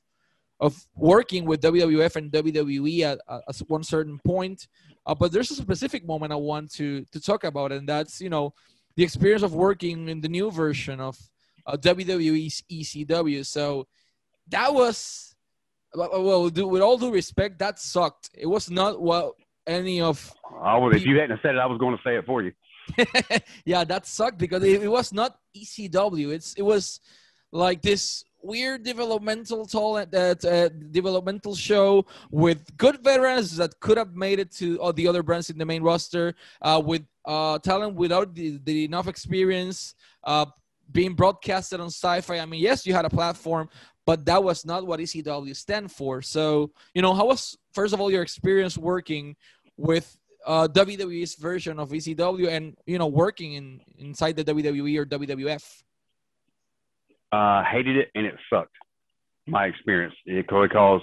of 0.61 0.75
working 0.95 1.45
with 1.45 1.61
WWF 1.61 2.17
and 2.17 2.31
WWE 2.31 3.01
at, 3.01 3.19
at 3.29 3.57
one 3.67 3.83
certain 3.83 4.19
point. 4.25 4.67
Uh, 5.05 5.15
but 5.15 5.31
there's 5.31 5.51
a 5.51 5.55
specific 5.55 6.05
moment 6.05 6.33
I 6.33 6.35
want 6.35 6.71
to 6.73 7.05
to 7.11 7.19
talk 7.19 7.43
about, 7.43 7.71
and 7.71 7.87
that's 7.87 8.21
you 8.21 8.29
know 8.29 8.53
the 8.95 9.03
experience 9.03 9.43
of 9.43 9.53
working 9.53 10.09
in 10.09 10.21
the 10.21 10.29
new 10.29 10.51
version 10.51 10.99
of 10.99 11.17
uh, 11.65 11.77
WWE's 11.77 12.63
ECW. 12.69 13.45
So 13.45 13.87
that 14.49 14.73
was 14.73 15.35
well, 15.95 16.43
with 16.49 16.81
all 16.81 16.97
due 16.97 17.11
respect, 17.11 17.59
that 17.59 17.79
sucked. 17.79 18.29
It 18.37 18.45
was 18.45 18.69
not 18.69 19.01
what 19.01 19.33
any 19.65 20.01
of. 20.01 20.33
I 20.61 20.77
would, 20.77 20.95
if 20.95 21.05
you 21.05 21.17
hadn't 21.17 21.39
said 21.41 21.55
it, 21.55 21.59
I 21.59 21.65
was 21.65 21.79
going 21.79 21.95
to 21.95 22.03
say 22.03 22.15
it 22.15 22.25
for 22.25 22.41
you. 22.43 22.51
yeah, 23.65 23.83
that 23.83 24.05
sucked 24.05 24.37
because 24.37 24.63
it, 24.63 24.83
it, 24.83 24.87
was 24.87 25.13
not 25.13 25.37
ECW. 25.55 26.33
It's 26.33 26.53
it 26.53 26.61
was 26.61 26.99
like 27.51 27.81
this 27.81 28.23
weird 28.41 28.83
developmental 28.83 29.65
talent 29.65 30.11
that 30.11 30.43
uh, 30.45 30.69
developmental 30.91 31.55
show 31.55 32.05
with 32.31 32.65
good 32.77 33.03
veterans 33.03 33.57
that 33.57 33.77
could 33.79 33.97
have 33.97 34.15
made 34.15 34.39
it 34.39 34.51
to 34.51 34.77
all 34.79 34.93
the 34.93 35.07
other 35.07 35.23
brands 35.23 35.49
in 35.49 35.57
the 35.57 35.65
main 35.65 35.83
roster 35.83 36.33
uh, 36.61 36.81
with 36.83 37.03
uh, 37.25 37.59
talent 37.59 37.95
without 37.95 38.33
the, 38.33 38.59
the 38.63 38.85
enough 38.85 39.07
experience 39.07 39.93
uh, 40.23 40.45
being 40.91 41.13
broadcasted 41.13 41.79
on 41.79 41.87
sci-fi 41.87 42.39
i 42.39 42.45
mean 42.45 42.61
yes 42.61 42.85
you 42.85 42.93
had 42.93 43.05
a 43.05 43.09
platform 43.09 43.69
but 44.05 44.25
that 44.25 44.43
was 44.43 44.65
not 44.65 44.87
what 44.87 44.99
ecw 44.99 45.55
stand 45.55 45.91
for 45.91 46.21
so 46.21 46.71
you 46.95 47.01
know 47.01 47.13
how 47.13 47.25
was 47.25 47.57
first 47.73 47.93
of 47.93 48.01
all 48.01 48.09
your 48.09 48.23
experience 48.23 48.77
working 48.77 49.35
with 49.77 50.17
uh, 50.45 50.67
WWE's 50.67 51.35
version 51.35 51.79
of 51.79 51.89
ECW 51.89 52.49
and 52.49 52.75
you 52.85 52.97
know 52.97 53.07
working 53.07 53.53
in 53.53 53.81
inside 53.97 54.35
the 54.35 54.43
WWE 54.43 54.97
or 54.97 55.05
WWF? 55.05 55.81
Uh, 57.31 57.63
hated 57.63 57.95
it 57.97 58.09
and 58.15 58.25
it 58.25 58.35
sucked. 58.51 58.75
My 59.47 59.65
experience 59.65 60.13
because 60.25 61.01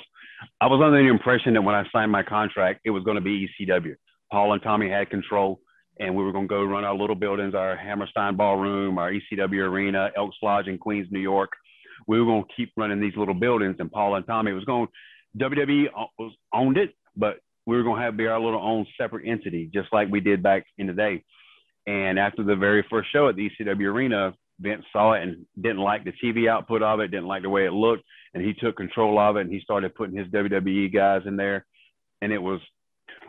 I 0.61 0.66
was 0.66 0.81
under 0.85 1.03
the 1.03 1.09
impression 1.09 1.55
that 1.55 1.62
when 1.62 1.75
I 1.75 1.85
signed 1.92 2.12
my 2.12 2.22
contract, 2.22 2.81
it 2.85 2.90
was 2.90 3.03
going 3.03 3.16
to 3.16 3.20
be 3.20 3.49
ECW. 3.61 3.96
Paul 4.31 4.53
and 4.53 4.62
Tommy 4.62 4.88
had 4.88 5.11
control, 5.11 5.61
and 5.99 6.14
we 6.14 6.22
were 6.22 6.33
going 6.33 6.46
to 6.46 6.49
go 6.49 6.62
run 6.62 6.85
our 6.85 6.94
little 6.94 7.16
buildings, 7.16 7.55
our 7.55 7.77
Hammerstein 7.77 8.37
Ballroom, 8.37 8.99
our 8.99 9.11
ECW 9.11 9.68
Arena, 9.68 10.11
Elks 10.16 10.37
Lodge 10.42 10.66
in 10.66 10.79
Queens, 10.79 11.09
New 11.11 11.20
York. 11.20 11.51
We 12.07 12.20
were 12.20 12.27
going 12.27 12.44
to 12.44 12.49
keep 12.57 12.72
running 12.77 13.01
these 13.01 13.16
little 13.16 13.35
buildings, 13.35 13.77
and 13.79 13.90
Paul 13.90 14.14
and 14.16 14.27
Tommy 14.27 14.53
was 14.53 14.64
going. 14.64 14.88
WWE 15.38 15.87
owned 16.53 16.77
it, 16.77 16.94
but 17.16 17.38
we 17.66 17.76
were 17.76 17.83
going 17.83 17.96
to 17.96 18.02
have 18.02 18.16
be 18.16 18.26
our 18.26 18.40
little 18.40 18.61
own 18.62 18.87
separate 18.98 19.26
entity, 19.26 19.68
just 19.74 19.92
like 19.92 20.09
we 20.09 20.20
did 20.20 20.42
back 20.42 20.64
in 20.79 20.87
the 20.87 20.92
day. 20.92 21.24
And 21.87 22.18
after 22.18 22.42
the 22.42 22.57
very 22.57 22.85
first 22.88 23.12
show 23.12 23.29
at 23.29 23.37
the 23.37 23.50
ECW 23.50 23.92
Arena, 23.92 24.35
Vince 24.61 24.85
saw 24.92 25.12
it 25.12 25.22
and 25.22 25.44
didn't 25.61 25.79
like 25.79 26.05
the 26.05 26.12
TV 26.12 26.48
output 26.48 26.83
of 26.83 27.00
it, 27.00 27.11
didn't 27.11 27.26
like 27.26 27.42
the 27.42 27.50
way 27.50 27.66
it 27.66 27.72
looked, 27.72 28.05
and 28.35 28.42
he 28.42 28.55
took 28.55 28.76
control 28.76 29.18
of 29.18 29.37
it 29.37 29.42
and 29.42 29.52
he 29.52 29.61
started 29.61 29.94
putting 29.94 30.16
his 30.16 30.29
WWE 30.29 30.92
guys 30.92 31.22
in 31.26 31.37
there. 31.37 31.66
And 32.22 32.33
it 32.33 32.40
was 32.40 32.61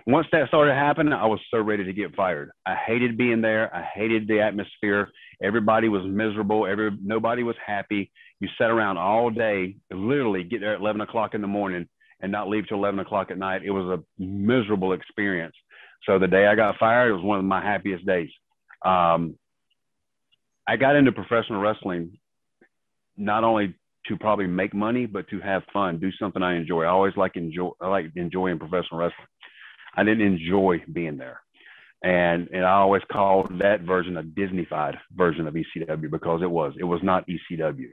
once 0.05 0.27
that 0.31 0.47
started 0.47 0.73
happening, 0.73 1.11
I 1.11 1.25
was 1.25 1.41
so 1.51 1.59
ready 1.59 1.83
to 1.83 1.93
get 1.93 2.15
fired. 2.15 2.51
I 2.65 2.75
hated 2.75 3.17
being 3.17 3.41
there. 3.41 3.73
I 3.75 3.83
hated 3.93 4.27
the 4.27 4.39
atmosphere. 4.39 5.09
Everybody 5.41 5.89
was 5.89 6.03
miserable. 6.05 6.65
Every 6.65 6.91
nobody 7.03 7.43
was 7.43 7.57
happy. 7.65 8.11
You 8.39 8.47
sat 8.57 8.69
around 8.69 8.97
all 8.97 9.29
day, 9.29 9.75
literally 9.91 10.43
get 10.43 10.61
there 10.61 10.75
at 10.75 10.79
eleven 10.79 11.01
o'clock 11.01 11.33
in 11.33 11.41
the 11.41 11.47
morning 11.47 11.87
and 12.21 12.31
not 12.31 12.49
leave 12.49 12.67
till 12.67 12.77
eleven 12.77 12.99
o'clock 12.99 13.31
at 13.31 13.37
night. 13.37 13.63
It 13.63 13.71
was 13.71 13.99
a 13.99 14.21
miserable 14.21 14.93
experience. 14.93 15.55
So 16.05 16.19
the 16.19 16.27
day 16.27 16.47
I 16.47 16.55
got 16.55 16.77
fired, 16.77 17.09
it 17.09 17.13
was 17.13 17.23
one 17.23 17.39
of 17.39 17.45
my 17.45 17.61
happiest 17.61 18.05
days. 18.05 18.29
Um, 18.85 19.35
I 20.67 20.75
got 20.75 20.95
into 20.95 21.11
professional 21.11 21.61
wrestling 21.61 22.17
not 23.17 23.43
only 23.43 23.73
to 24.07 24.17
probably 24.17 24.47
make 24.47 24.73
money, 24.73 25.05
but 25.05 25.27
to 25.29 25.39
have 25.39 25.63
fun, 25.73 25.99
do 25.99 26.11
something 26.19 26.43
I 26.43 26.55
enjoy. 26.55 26.83
I 26.83 26.89
always 26.89 27.17
like 27.17 27.35
enjoy. 27.35 27.71
I 27.81 27.87
like 27.87 28.05
enjoying 28.15 28.59
professional 28.59 28.99
wrestling. 28.99 29.27
I 29.95 30.03
didn't 30.03 30.25
enjoy 30.25 30.83
being 30.91 31.17
there. 31.17 31.41
And 32.03 32.47
and 32.53 32.63
I 32.63 32.73
always 32.73 33.01
called 33.11 33.59
that 33.59 33.81
version 33.81 34.17
a 34.17 34.23
Disneyfied 34.23 34.97
version 35.15 35.47
of 35.47 35.55
ECW 35.55 36.11
because 36.11 36.41
it 36.41 36.51
was. 36.51 36.73
It 36.79 36.83
was 36.83 37.01
not 37.03 37.25
ECW. 37.27 37.89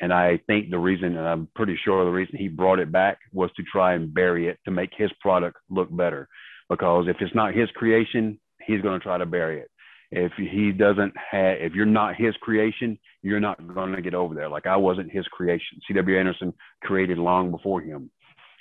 And 0.00 0.12
I 0.12 0.38
think 0.46 0.70
the 0.70 0.78
reason, 0.78 1.16
and 1.16 1.28
I'm 1.28 1.48
pretty 1.54 1.78
sure 1.84 2.04
the 2.04 2.10
reason 2.10 2.38
he 2.38 2.48
brought 2.48 2.78
it 2.78 2.90
back 2.90 3.18
was 3.32 3.50
to 3.56 3.62
try 3.70 3.94
and 3.94 4.12
bury 4.12 4.48
it 4.48 4.58
to 4.64 4.70
make 4.70 4.90
his 4.96 5.10
product 5.20 5.58
look 5.68 5.94
better. 5.94 6.28
Because 6.68 7.06
if 7.08 7.16
it's 7.20 7.34
not 7.34 7.54
his 7.54 7.68
creation, 7.74 8.38
he's 8.66 8.80
going 8.80 8.98
to 8.98 9.04
try 9.04 9.18
to 9.18 9.26
bury 9.26 9.60
it. 9.60 9.70
If 10.12 10.32
he 10.38 10.72
doesn't 10.72 11.12
have, 11.30 11.58
if 11.60 11.74
you're 11.74 11.86
not 11.86 12.16
his 12.16 12.34
creation, 12.40 12.98
you're 13.22 13.40
not 13.40 13.58
going 13.74 13.92
to 13.92 14.02
get 14.02 14.14
over 14.14 14.34
there. 14.34 14.48
Like 14.48 14.66
I 14.66 14.76
wasn't 14.76 15.12
his 15.12 15.26
creation. 15.26 15.80
C.W. 15.86 16.18
Anderson 16.18 16.54
created 16.82 17.18
long 17.18 17.50
before 17.50 17.80
him. 17.80 18.10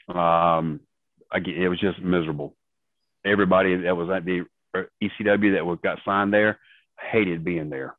Um, 0.09 0.81
I, 1.31 1.37
it 1.45 1.69
was 1.69 1.79
just 1.79 1.99
miserable 2.01 2.55
everybody 3.25 3.75
that 3.75 3.95
was 3.95 4.09
at 4.09 4.25
the 4.25 4.45
ECW 4.75 5.53
that 5.53 5.81
got 5.83 5.99
signed 6.05 6.33
there 6.33 6.59
hated 7.11 7.43
being 7.43 7.69
there. 7.69 7.95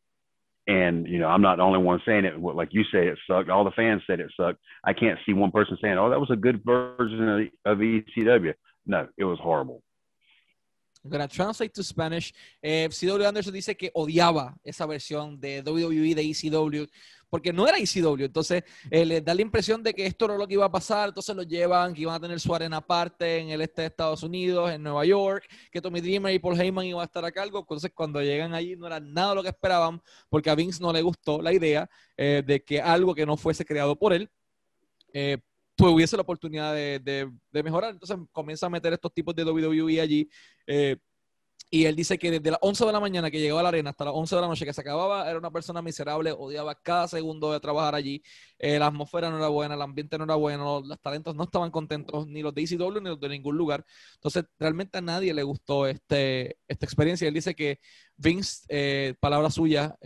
And 0.67 1.07
you 1.07 1.19
know, 1.19 1.27
I'm 1.27 1.43
not 1.43 1.57
the 1.57 1.63
only 1.63 1.79
one 1.79 2.01
saying 2.07 2.25
it. 2.25 2.39
Like 2.41 2.69
you 2.73 2.85
say, 2.93 3.09
it 3.09 3.19
sucked. 3.27 3.51
All 3.51 3.65
the 3.65 3.71
fans 3.73 4.03
said 4.07 4.21
it 4.21 4.31
sucked. 4.37 4.61
I 4.85 4.93
can't 4.93 5.19
see 5.25 5.33
one 5.33 5.51
person 5.51 5.77
saying, 5.81 5.99
"Oh, 5.99 6.11
that 6.11 6.21
was 6.21 6.31
a 6.31 6.37
good 6.37 6.63
version 6.65 7.51
of, 7.67 7.73
of 7.73 7.79
ECW." 7.79 8.55
No, 8.87 9.09
it 9.17 9.25
was 9.25 9.39
horrible. 9.43 9.83
I'm 11.03 11.11
gonna 11.11 11.29
translate 11.29 11.73
to 11.73 11.83
Spanish. 11.83 12.33
Eh, 12.61 12.89
CW 12.91 13.27
Anderson 13.27 13.53
dice 13.53 13.77
que 13.77 13.91
odiaba 13.95 14.57
esa 14.63 14.87
versión 14.87 15.41
de 15.41 15.63
WWE 15.63 16.15
de 16.15 16.23
ECW 16.23 16.87
porque 17.31 17.53
no 17.53 17.67
era 17.67 17.79
ECW. 17.79 18.25
Entonces, 18.25 18.65
eh, 18.91 19.23
da 19.23 19.35
la 19.35 19.41
impresión 19.41 19.83
de 19.83 19.95
que 19.95 20.05
esto 20.05 20.25
era 20.27 20.37
lo 20.37 20.47
que 20.47 20.55
iba 20.55 20.67
a 20.67 20.71
pasar. 20.71 21.09
Entonces, 21.09 21.35
lo 21.35 21.45
llevan, 21.45 21.95
que 21.95 22.03
iban 22.03 22.17
a 22.17 22.21
tener 22.21 22.41
su 22.41 22.55
arena 22.55 22.79
aparte 22.79 23.39
en 23.39 23.51
el 23.51 23.61
este 23.63 23.83
de 23.83 23.87
Estados 23.87 24.23
Unidos, 24.25 24.71
en 24.71 24.83
Nueva 24.83 25.05
York, 25.05 25.49
que 25.71 25.81
Tommy 25.81 26.01
Dreamer 26.01 26.35
y 26.35 26.41
Paul 26.41 26.61
Heyman 26.61 26.87
iban 26.87 27.01
a 27.01 27.05
estar 27.05 27.25
a 27.25 27.31
cargo. 27.31 27.61
Entonces, 27.61 27.93
cuando 27.95 28.21
llegan 28.21 28.53
allí, 28.53 28.77
no 28.77 28.89
era 28.89 28.99
nada 29.01 29.35
lo 29.35 29.43
que 29.43 29.51
esperaban, 29.51 30.03
porque 30.29 30.51
a 30.51 30.55
Vince 30.57 30.83
no 30.83 30.93
le 30.93 31.03
gustó 31.03 31.41
la 31.41 31.53
idea 31.53 31.89
eh, 32.17 32.43
de 32.45 32.63
que 32.65 32.81
algo 32.81 33.15
que 33.15 33.25
no 33.25 33.37
fuese 33.37 33.65
creado 33.65 33.97
por 33.97 34.13
él. 34.13 34.29
Eh, 35.13 35.39
tuviese 35.89 36.17
la 36.17 36.23
oportunidad 36.23 36.75
de, 36.75 37.31
mejorar. 37.53 37.93
Entonces 37.93 38.17
comienza 38.33 38.67
a 38.67 38.71
meter 38.71 38.93
estos 38.93 39.13
tipos 39.13 39.35
de 39.35 39.45
WWE 39.45 40.01
allí. 40.01 40.29
Eh, 40.67 40.97
y 41.73 41.85
él 41.85 41.95
dice 41.95 42.19
que 42.19 42.33
desde 42.33 42.51
las 42.51 42.59
11 42.63 42.85
de 42.85 42.93
la 42.93 42.99
mañana 42.99 43.31
que 43.31 43.39
llegaba 43.39 43.61
a 43.61 43.63
la 43.63 43.69
arena 43.69 43.91
hasta 43.91 44.05
las 44.05 44.15
11 44.15 44.35
de 44.35 44.41
la 44.41 44.49
noche 44.49 44.65
que 44.65 44.73
se 44.73 44.81
acababa, 44.81 45.29
era 45.31 45.39
una 45.39 45.53
persona 45.53 45.81
miserable, 45.81 46.33
odiaba 46.33 46.75
cada 46.75 47.07
segundo 47.07 47.53
de 47.53 47.61
trabajar 47.61 47.95
allí. 47.95 48.23
Eh, 48.59 48.77
la 48.79 48.89
atmósfera 48.89 49.31
no 49.31 49.37
era 49.37 49.47
buena, 49.49 49.75
el 49.75 49.83
ambiente 49.83 50.19
no 50.19 50.25
era 50.25 50.35
bueno, 50.35 50.83
los 50.85 51.01
talentos 51.01 51.37
no 51.37 51.45
estaban 51.45 51.71
contentos, 51.71 52.27
ni 52.27 52.43
los 52.43 52.53
de 52.55 52.63
ECW 52.63 53.01
ni 53.01 53.11
los 53.11 53.21
de 53.21 53.29
ningún 53.29 53.57
lugar. 53.57 53.85
Entonces, 54.15 54.47
realmente 54.59 54.99
a 54.99 55.01
nadie 55.01 55.33
le 55.33 55.45
gustó 55.45 55.87
este, 55.87 56.59
esta 56.67 56.87
experiencia. 56.87 57.29
Él 57.29 57.35
dice 57.35 57.55
que 57.55 57.79
Vince, 58.17 58.65
eh, 58.69 59.15
palabra 59.21 59.49
suya, 59.51 59.97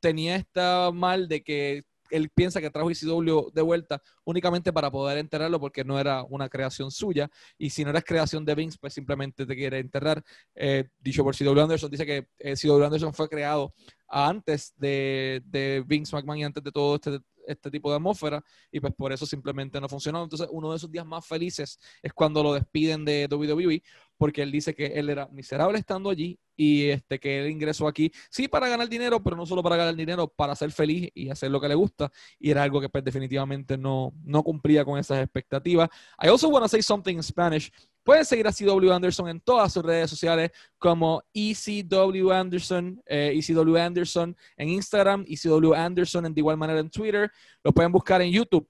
tenía 0.00 0.36
esta 0.36 0.92
mal 0.92 1.26
de 1.28 1.42
que 1.42 1.82
él 2.10 2.30
piensa 2.30 2.60
que 2.60 2.70
trajo 2.70 2.90
ECW 2.90 3.50
de 3.52 3.62
vuelta 3.62 4.02
únicamente 4.24 4.72
para 4.72 4.90
poder 4.90 5.18
enterrarlo 5.18 5.60
porque 5.60 5.84
no 5.84 5.98
era 5.98 6.24
una 6.24 6.48
creación 6.48 6.90
suya 6.90 7.30
y 7.58 7.70
si 7.70 7.84
no 7.84 7.90
era 7.90 8.02
creación 8.02 8.44
de 8.44 8.54
Vince, 8.54 8.78
pues 8.80 8.94
simplemente 8.94 9.46
te 9.46 9.54
quiere 9.54 9.78
enterrar. 9.78 10.22
Eh, 10.54 10.88
dicho 11.00 11.24
por 11.24 11.36
CW 11.36 11.60
Anderson, 11.60 11.90
dice 11.90 12.06
que 12.06 12.28
eh, 12.38 12.54
CW 12.54 12.84
Anderson 12.84 13.14
fue 13.14 13.28
creado 13.28 13.74
antes 14.08 14.74
de, 14.76 15.42
de 15.46 15.82
Vince 15.86 16.14
McMahon 16.14 16.38
y 16.38 16.44
antes 16.44 16.62
de 16.62 16.70
todo 16.70 16.96
este 16.96 17.20
este 17.46 17.70
tipo 17.70 17.90
de 17.90 17.96
atmósfera 17.96 18.42
y 18.70 18.80
pues 18.80 18.94
por 18.94 19.12
eso 19.12 19.26
simplemente 19.26 19.80
no 19.80 19.88
funcionó. 19.88 20.22
Entonces 20.22 20.48
uno 20.50 20.70
de 20.70 20.76
esos 20.76 20.90
días 20.90 21.06
más 21.06 21.26
felices 21.26 21.78
es 22.02 22.12
cuando 22.12 22.42
lo 22.42 22.54
despiden 22.54 23.04
de 23.04 23.28
WWE 23.30 23.82
porque 24.24 24.40
él 24.40 24.50
dice 24.50 24.74
que 24.74 24.86
él 24.86 25.10
era 25.10 25.28
miserable 25.28 25.78
estando 25.78 26.08
allí 26.08 26.38
y 26.56 26.88
este 26.88 27.20
que 27.20 27.40
él 27.42 27.50
ingresó 27.50 27.86
aquí 27.86 28.10
sí 28.30 28.48
para 28.48 28.70
ganar 28.70 28.88
dinero, 28.88 29.22
pero 29.22 29.36
no 29.36 29.44
solo 29.44 29.62
para 29.62 29.76
ganar 29.76 29.94
dinero, 29.94 30.28
para 30.28 30.56
ser 30.56 30.72
feliz 30.72 31.10
y 31.12 31.28
hacer 31.28 31.50
lo 31.50 31.60
que 31.60 31.68
le 31.68 31.74
gusta 31.74 32.10
y 32.38 32.50
era 32.50 32.62
algo 32.62 32.80
que 32.80 32.88
pues 32.88 33.04
definitivamente 33.04 33.76
no 33.76 34.14
no 34.24 34.42
cumplía 34.42 34.82
con 34.82 34.98
esas 34.98 35.18
expectativas. 35.18 35.90
I 36.18 36.28
also 36.28 36.48
want 36.48 36.64
to 36.64 36.70
say 36.70 36.80
something 36.80 37.16
in 37.16 37.22
Spanish. 37.22 37.70
Pueden 38.02 38.24
seguir 38.24 38.46
a 38.48 38.50
CW 38.50 38.92
Anderson 38.92 39.28
en 39.28 39.40
todas 39.40 39.70
sus 39.70 39.84
redes 39.84 40.08
sociales 40.08 40.50
como 40.78 41.22
ECW 41.34 42.32
Anderson, 42.32 43.02
eh, 43.04 43.38
ECW 43.38 43.76
Anderson 43.76 44.34
en 44.56 44.70
Instagram, 44.70 45.26
ECW 45.28 45.74
Anderson 45.74 46.24
en 46.24 46.32
de 46.32 46.40
igual 46.40 46.56
manera 46.56 46.80
en 46.80 46.88
Twitter. 46.88 47.30
Lo 47.62 47.72
pueden 47.72 47.92
buscar 47.92 48.22
en 48.22 48.30
YouTube, 48.30 48.66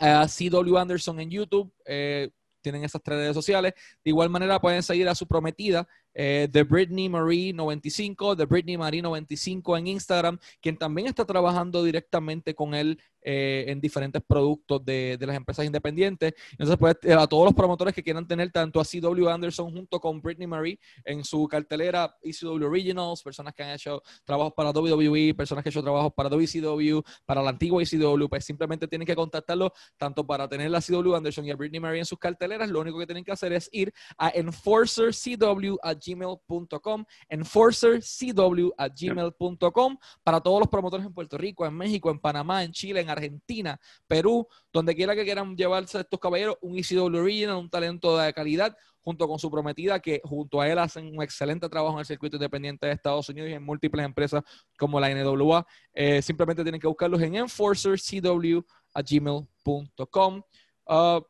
uh, 0.00 0.26
CW 0.26 0.76
Anderson 0.76 1.20
en 1.20 1.30
YouTube. 1.30 1.72
Eh, 1.86 2.28
tienen 2.60 2.84
esas 2.84 3.02
tres 3.02 3.18
redes 3.18 3.34
sociales. 3.34 3.74
De 4.04 4.10
igual 4.10 4.30
manera 4.30 4.60
pueden 4.60 4.82
seguir 4.82 5.08
a 5.08 5.14
su 5.14 5.26
prometida 5.26 5.86
eh, 6.14 6.48
de 6.50 6.62
Britney 6.64 7.08
Marie 7.08 7.52
95, 7.52 8.34
de 8.36 8.44
Britney 8.44 8.76
Marie 8.76 9.02
95 9.02 9.76
en 9.76 9.86
Instagram, 9.86 10.38
quien 10.60 10.76
también 10.76 11.06
está 11.08 11.24
trabajando 11.24 11.84
directamente 11.84 12.54
con 12.54 12.74
él 12.74 12.98
eh, 13.22 13.66
en 13.68 13.82
diferentes 13.82 14.22
productos 14.26 14.82
de, 14.82 15.18
las 15.20 15.36
empresas 15.36 15.66
independientes. 15.66 16.32
Entonces, 16.52 16.76
pues, 16.78 16.96
eh, 17.02 17.12
a 17.12 17.26
todos 17.26 17.44
los 17.44 17.54
promotores 17.54 17.94
que 17.94 18.02
quieran 18.02 18.26
tener 18.26 18.50
tanto 18.50 18.80
a 18.80 18.84
CW 18.84 19.28
Anderson 19.28 19.70
junto 19.72 20.00
con 20.00 20.22
Britney 20.22 20.46
Marie 20.46 20.78
en 21.04 21.22
su 21.22 21.46
cartelera 21.46 22.16
ECW 22.22 22.64
Originals, 22.64 23.22
personas 23.22 23.52
que 23.52 23.62
han 23.62 23.70
hecho 23.70 24.02
trabajos 24.24 24.54
para 24.54 24.70
WWE, 24.70 25.34
personas 25.34 25.62
que 25.62 25.68
han 25.68 25.72
hecho 25.72 25.82
trabajos 25.82 26.14
para 26.14 26.30
WCW, 26.30 27.00
para 27.26 27.42
la 27.42 27.50
antigua 27.50 27.82
ECW, 27.82 28.26
pues 28.28 28.44
simplemente 28.44 28.88
tienen 28.88 29.06
que 29.06 29.14
contactarlo 29.14 29.70
tanto 29.98 30.26
para 30.26 30.48
tener 30.48 30.74
a 30.74 30.80
CW 30.80 31.14
Anderson 31.14 31.44
y 31.44 31.50
a 31.50 31.56
Britney 31.56 31.80
Marie 31.80 32.00
en 32.00 32.06
sus 32.06 32.18
carteleras. 32.18 32.70
Lo 32.70 32.80
único 32.80 32.98
que 32.98 33.06
tienen 33.06 33.24
que 33.24 33.32
hacer 33.32 33.52
es 33.52 33.68
ir 33.70 33.92
a 34.16 34.30
enforcercw 34.30 35.76
gmail.com, 36.04 37.04
enforcercw 37.28 38.70
at 38.76 38.92
gmail.com 38.98 39.98
para 40.22 40.40
todos 40.40 40.60
los 40.60 40.68
promotores 40.68 41.06
en 41.06 41.12
Puerto 41.12 41.38
Rico, 41.38 41.66
en 41.66 41.74
México, 41.74 42.10
en 42.10 42.18
Panamá, 42.18 42.64
en 42.64 42.72
Chile, 42.72 43.00
en 43.00 43.10
Argentina, 43.10 43.80
Perú, 44.06 44.46
donde 44.72 44.94
quiera 44.94 45.14
que 45.14 45.24
quieran 45.24 45.56
llevarse 45.56 45.98
a 45.98 46.00
estos 46.02 46.20
caballeros, 46.20 46.56
un 46.60 46.78
ECW 46.78 47.16
Original, 47.16 47.56
un 47.56 47.70
talento 47.70 48.16
de 48.16 48.32
calidad, 48.32 48.76
junto 49.02 49.26
con 49.26 49.38
su 49.38 49.50
prometida, 49.50 50.00
que 50.00 50.20
junto 50.24 50.60
a 50.60 50.68
él 50.68 50.78
hacen 50.78 51.06
un 51.06 51.22
excelente 51.22 51.68
trabajo 51.68 51.94
en 51.94 52.00
el 52.00 52.06
circuito 52.06 52.36
independiente 52.36 52.86
de 52.86 52.92
Estados 52.92 53.28
Unidos 53.28 53.50
y 53.50 53.54
en 53.54 53.62
múltiples 53.62 54.04
empresas 54.04 54.42
como 54.78 55.00
la 55.00 55.08
NWA. 55.08 55.66
Eh, 55.94 56.22
simplemente 56.22 56.62
tienen 56.62 56.80
que 56.80 56.86
buscarlos 56.86 57.20
en 57.22 57.34
enforcercw 57.36 58.60
at 58.94 59.06
gmail.com. 59.08 60.42
Uh, 60.86 61.20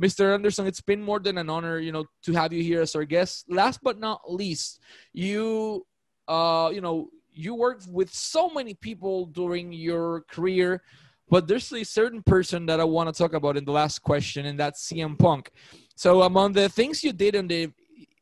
Mr. 0.00 0.32
Anderson, 0.32 0.66
it's 0.66 0.80
been 0.80 1.02
more 1.02 1.18
than 1.18 1.38
an 1.38 1.50
honor, 1.50 1.78
you 1.78 1.90
know, 1.90 2.04
to 2.22 2.32
have 2.32 2.52
you 2.52 2.62
here 2.62 2.82
as 2.82 2.94
our 2.94 3.04
guest. 3.04 3.46
Last 3.48 3.80
but 3.82 3.98
not 3.98 4.32
least, 4.32 4.80
you, 5.12 5.86
uh, 6.28 6.70
you 6.72 6.80
know, 6.80 7.08
you 7.32 7.54
worked 7.54 7.86
with 7.88 8.12
so 8.12 8.48
many 8.48 8.74
people 8.74 9.26
during 9.26 9.72
your 9.72 10.22
career, 10.30 10.82
but 11.28 11.48
there's 11.48 11.72
a 11.72 11.84
certain 11.84 12.22
person 12.22 12.66
that 12.66 12.80
I 12.80 12.84
want 12.84 13.12
to 13.12 13.16
talk 13.16 13.32
about 13.32 13.56
in 13.56 13.64
the 13.64 13.72
last 13.72 14.00
question, 14.00 14.46
and 14.46 14.58
that's 14.58 14.88
CM 14.88 15.18
Punk. 15.18 15.50
So 15.96 16.22
among 16.22 16.52
the 16.52 16.68
things 16.68 17.02
you 17.02 17.12
did 17.12 17.34
in 17.34 17.48
the 17.48 17.72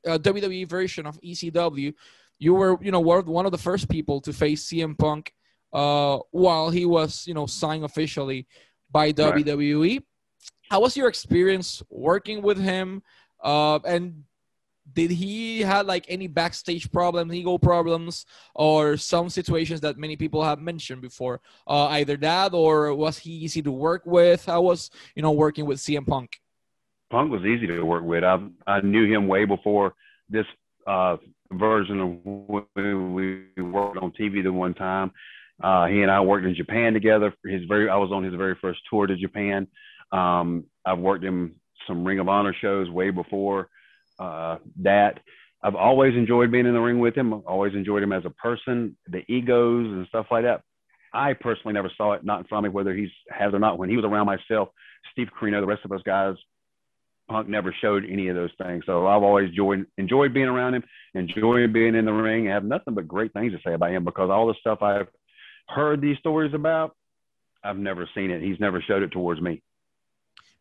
uh, 0.07 0.19
WWE 0.19 0.69
version 0.69 1.07
of 1.07 1.21
ECW, 1.21 1.93
you 2.39 2.55
were, 2.55 2.79
you 2.83 2.91
know, 2.91 3.01
one 3.01 3.47
of 3.47 3.53
the 3.53 3.59
first 3.59 3.89
people 3.89 4.21
to 4.23 4.33
face 4.33 4.67
CM 4.67 4.97
Punk 4.99 5.33
uh, 5.73 6.19
while 6.31 6.71
he 6.71 6.87
was, 6.87 7.27
you 7.27 7.35
know, 7.35 7.47
signed 7.47 7.85
officially 7.85 8.47
by 8.91 9.12
WWE. 9.12 9.93
Right 9.97 10.05
how 10.71 10.81
was 10.81 10.97
your 10.97 11.09
experience 11.09 11.83
working 11.91 12.43
with 12.43 12.59
him? 12.59 13.03
Uh, 13.43 13.79
and 13.87 14.25
did 14.93 15.11
he 15.11 15.61
have 15.61 15.87
like 15.87 16.07
any 16.09 16.27
backstage 16.27 16.91
problems, 16.93 17.35
ego 17.35 17.59
problems, 17.59 18.25
or 18.55 18.97
some 18.97 19.29
situations 19.29 19.81
that 19.81 19.99
many 19.99 20.17
people 20.17 20.43
have 20.43 20.61
mentioned 20.61 21.03
before? 21.03 21.41
Uh, 21.67 21.87
either 21.87 22.17
that, 22.19 22.55
or 22.55 22.95
was 22.95 23.19
he 23.19 23.31
easy 23.31 23.63
to 23.63 23.73
work 23.73 24.03
with? 24.07 24.47
How 24.47 24.63
was 24.63 24.91
you 25.15 25.23
know 25.23 25.33
working 25.33 25.67
with 25.67 25.79
CM 25.79 26.07
Punk? 26.07 26.41
Punk 27.11 27.31
was 27.31 27.43
easy 27.43 27.67
to 27.67 27.83
work 27.83 28.05
with. 28.05 28.25
I 28.25 28.39
I 28.67 28.81
knew 28.81 29.13
him 29.13 29.27
way 29.29 29.45
before 29.45 29.95
this 30.29 30.47
uh, 30.87 31.17
version 31.53 32.01
of 32.01 32.19
when 32.25 33.15
we 33.15 33.47
worked 33.63 33.99
on 33.99 34.13
TV 34.13 34.43
the 34.43 34.53
one 34.53 34.75
time. 34.75 35.13
Uh, 35.63 35.87
he 35.87 36.03
and 36.03 36.11
I 36.11 36.21
worked 36.21 36.47
in 36.47 36.55
Japan 36.55 36.93
together. 36.93 37.33
His 37.45 37.63
very 37.65 37.89
I 37.89 37.97
was 37.97 38.13
on 38.13 38.25
his 38.25 38.35
very 38.35 38.57
first 38.61 38.81
tour 38.91 39.07
to 39.07 39.17
Japan. 39.17 39.67
Um, 40.12 40.64
I've 40.85 40.99
worked 40.99 41.25
in 41.25 41.53
some 41.87 42.05
Ring 42.05 42.19
of 42.19 42.29
Honor 42.29 42.55
shows 42.61 42.90
way 42.90 43.11
before 43.11 43.69
uh, 44.19 44.59
that. 44.83 45.21
I've 45.62 45.75
always 45.75 46.14
enjoyed 46.14 46.53
being 46.53 46.66
in 46.66 46.75
the 46.75 46.81
ring 46.81 47.01
with 47.01 47.16
him. 47.16 47.35
I've 47.35 47.47
always 47.47 47.75
enjoyed 47.75 48.03
him 48.03 48.12
as 48.12 48.25
a 48.25 48.31
person, 48.31 48.97
the 49.09 49.23
egos 49.29 49.87
and 49.87 50.07
stuff 50.09 50.27
like 50.31 50.45
that. 50.45 50.62
I 51.12 51.33
personally 51.33 51.73
never 51.75 51.90
saw 51.97 52.12
it, 52.12 52.25
not 52.25 52.40
in 52.40 52.47
front 52.47 52.66
of 52.66 52.73
me, 52.73 52.75
whether 52.75 52.95
he's 52.95 53.11
has 53.31 53.55
or 53.55 53.59
not. 53.59 53.79
When 53.79 53.88
he 53.88 53.97
was 53.97 54.05
around 54.05 54.27
myself, 54.27 54.69
Steve 55.12 55.29
Corino, 55.38 55.61
the 55.61 55.66
rest 55.66 55.85
of 55.85 55.92
us 55.92 56.03
guys, 56.05 56.35
Punk 57.29 57.49
never 57.49 57.75
showed 57.81 58.05
any 58.05 58.29
of 58.29 58.37
those 58.37 58.51
things. 58.62 58.85
So 58.87 59.07
I've 59.07 59.23
always 59.23 59.49
enjoyed 59.49 59.87
enjoyed 59.99 60.33
being 60.33 60.47
around 60.47 60.75
him, 60.75 60.85
enjoying 61.14 61.73
being 61.73 61.95
in 61.95 62.05
the 62.05 62.12
ring. 62.12 62.49
I 62.49 62.55
have 62.55 62.64
nothing 62.64 62.95
but 62.95 63.09
great 63.09 63.33
things 63.33 63.53
to 63.53 63.59
say 63.66 63.75
about 63.75 63.90
him 63.90 64.05
because 64.05 64.31
all 64.31 64.47
the 64.47 64.55
stuff 64.61 64.83
I've 64.83 65.09
heard 65.69 66.01
these 66.01 66.19
stories 66.19 66.55
about, 66.55 66.95
I've 67.64 67.79
never 67.79 68.09
seen 68.14 68.31
it. 68.31 68.42
He's 68.42 68.61
never 68.61 68.81
showed 68.81 69.03
it 69.03 69.11
towards 69.11 69.40
me. 69.40 69.62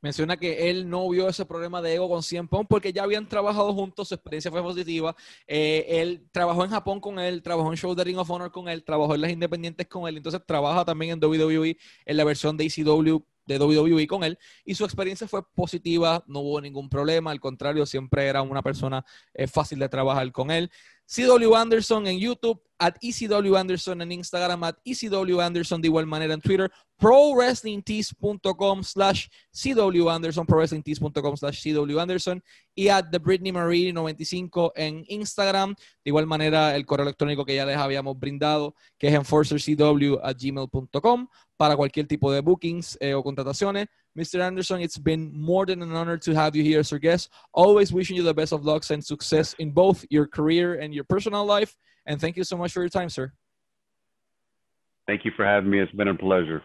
Menciona 0.05 0.37
que 0.37 0.69
él 0.69 0.87
no 0.87 1.09
vio 1.09 1.27
ese 1.27 1.47
problema 1.47 1.81
de 1.81 1.95
ego 1.95 2.07
con 2.07 2.21
CM 2.21 2.47
Punk 2.47 2.67
porque 2.69 2.93
ya 2.93 3.01
habían 3.01 3.27
trabajado 3.27 3.73
juntos, 3.73 4.09
su 4.09 4.13
experiencia 4.13 4.51
fue 4.51 4.61
positiva. 4.61 5.15
Eh, 5.47 5.83
él 5.89 6.27
trabajó 6.31 6.63
en 6.63 6.69
Japón 6.69 6.99
con 7.01 7.17
él, 7.17 7.41
trabajó 7.41 7.71
en 7.71 7.75
Show 7.75 7.95
the 7.95 8.03
Ring 8.03 8.19
of 8.19 8.29
Honor 8.29 8.51
con 8.51 8.69
él, 8.69 8.83
trabajó 8.83 9.15
en 9.15 9.21
las 9.21 9.31
independientes 9.31 9.87
con 9.87 10.07
él, 10.07 10.17
entonces 10.17 10.41
trabaja 10.45 10.85
también 10.85 11.13
en 11.13 11.23
WWE 11.23 11.75
en 12.05 12.17
la 12.17 12.23
versión 12.23 12.55
de 12.55 12.65
ECW 12.65 13.25
de 13.47 13.59
WWE 13.59 14.05
con 14.05 14.23
él 14.23 14.37
y 14.63 14.75
su 14.75 14.85
experiencia 14.85 15.27
fue 15.27 15.41
positiva, 15.53 16.23
no 16.27 16.41
hubo 16.41 16.61
ningún 16.61 16.87
problema, 16.87 17.31
al 17.31 17.39
contrario, 17.39 17.87
siempre 17.87 18.27
era 18.27 18.43
una 18.43 18.61
persona 18.61 19.03
eh, 19.33 19.47
fácil 19.47 19.79
de 19.79 19.89
trabajar 19.89 20.31
con 20.31 20.51
él. 20.51 20.71
CW 21.07 21.55
Anderson 21.55 22.07
en 22.07 22.19
YouTube, 22.19 22.61
at 22.77 22.97
ECW 23.01 23.55
Anderson 23.55 24.01
en 24.01 24.11
Instagram, 24.11 24.63
at 24.63 24.75
ECW 24.83 25.39
Anderson 25.39 25.81
de 25.81 25.87
igual 25.87 26.05
manera 26.05 26.33
en 26.33 26.41
Twitter, 26.41 26.69
prowrestlingtees.com 26.97 28.83
slash 28.83 29.27
CW 29.51 30.09
Anderson, 30.09 30.45
prowrestlingtees.com 30.45 31.37
slash 31.37 31.63
CW 31.63 31.99
Anderson 31.99 32.43
y 32.73 32.89
at 32.89 33.05
The 33.11 33.19
Britney 33.19 33.51
Marie 33.51 33.93
95 33.93 34.73
en 34.75 35.05
Instagram, 35.07 35.75
de 35.75 36.09
igual 36.09 36.27
manera 36.27 36.75
el 36.75 36.85
correo 36.85 37.05
electrónico 37.05 37.45
que 37.45 37.55
ya 37.55 37.65
les 37.65 37.77
habíamos 37.77 38.19
brindado, 38.19 38.75
que 38.97 39.07
es 39.07 39.13
enforcercw 39.13 40.19
at 40.21 40.37
gmail.com 40.37 41.27
para 41.57 41.77
cualquier 41.77 42.07
tipo 42.07 42.31
de 42.31 42.41
bookings 42.41 42.97
eh, 42.99 43.13
o 43.13 43.23
contrataciones. 43.23 43.87
Mr. 44.17 44.39
Anderson, 44.39 44.81
it's 44.81 44.97
been 44.97 45.31
more 45.33 45.65
than 45.65 45.81
an 45.81 45.91
honor 45.91 46.17
to 46.17 46.33
have 46.33 46.55
you 46.55 46.63
here 46.63 46.79
as 46.79 46.93
our 46.93 46.99
guest. 46.99 47.29
Always 47.53 47.91
wishing 47.91 48.15
you 48.15 48.23
the 48.23 48.33
best 48.33 48.53
of 48.53 48.63
luck 48.63 48.89
and 48.89 49.03
success 49.03 49.53
in 49.59 49.71
both 49.71 50.05
your 50.09 50.25
career 50.25 50.75
and 50.75 50.93
your 50.93 51.03
personal 51.03 51.45
life. 51.45 51.75
And 52.05 52.19
thank 52.19 52.37
you 52.37 52.45
so 52.45 52.55
much 52.55 52.71
for 52.71 52.79
your 52.79 52.89
time, 52.89 53.09
sir. 53.09 53.33
Thank 55.05 55.25
you 55.25 55.31
for 55.35 55.45
having 55.45 55.69
me. 55.69 55.79
It's 55.79 55.91
been 55.91 56.07
a 56.07 56.15
pleasure. 56.15 56.63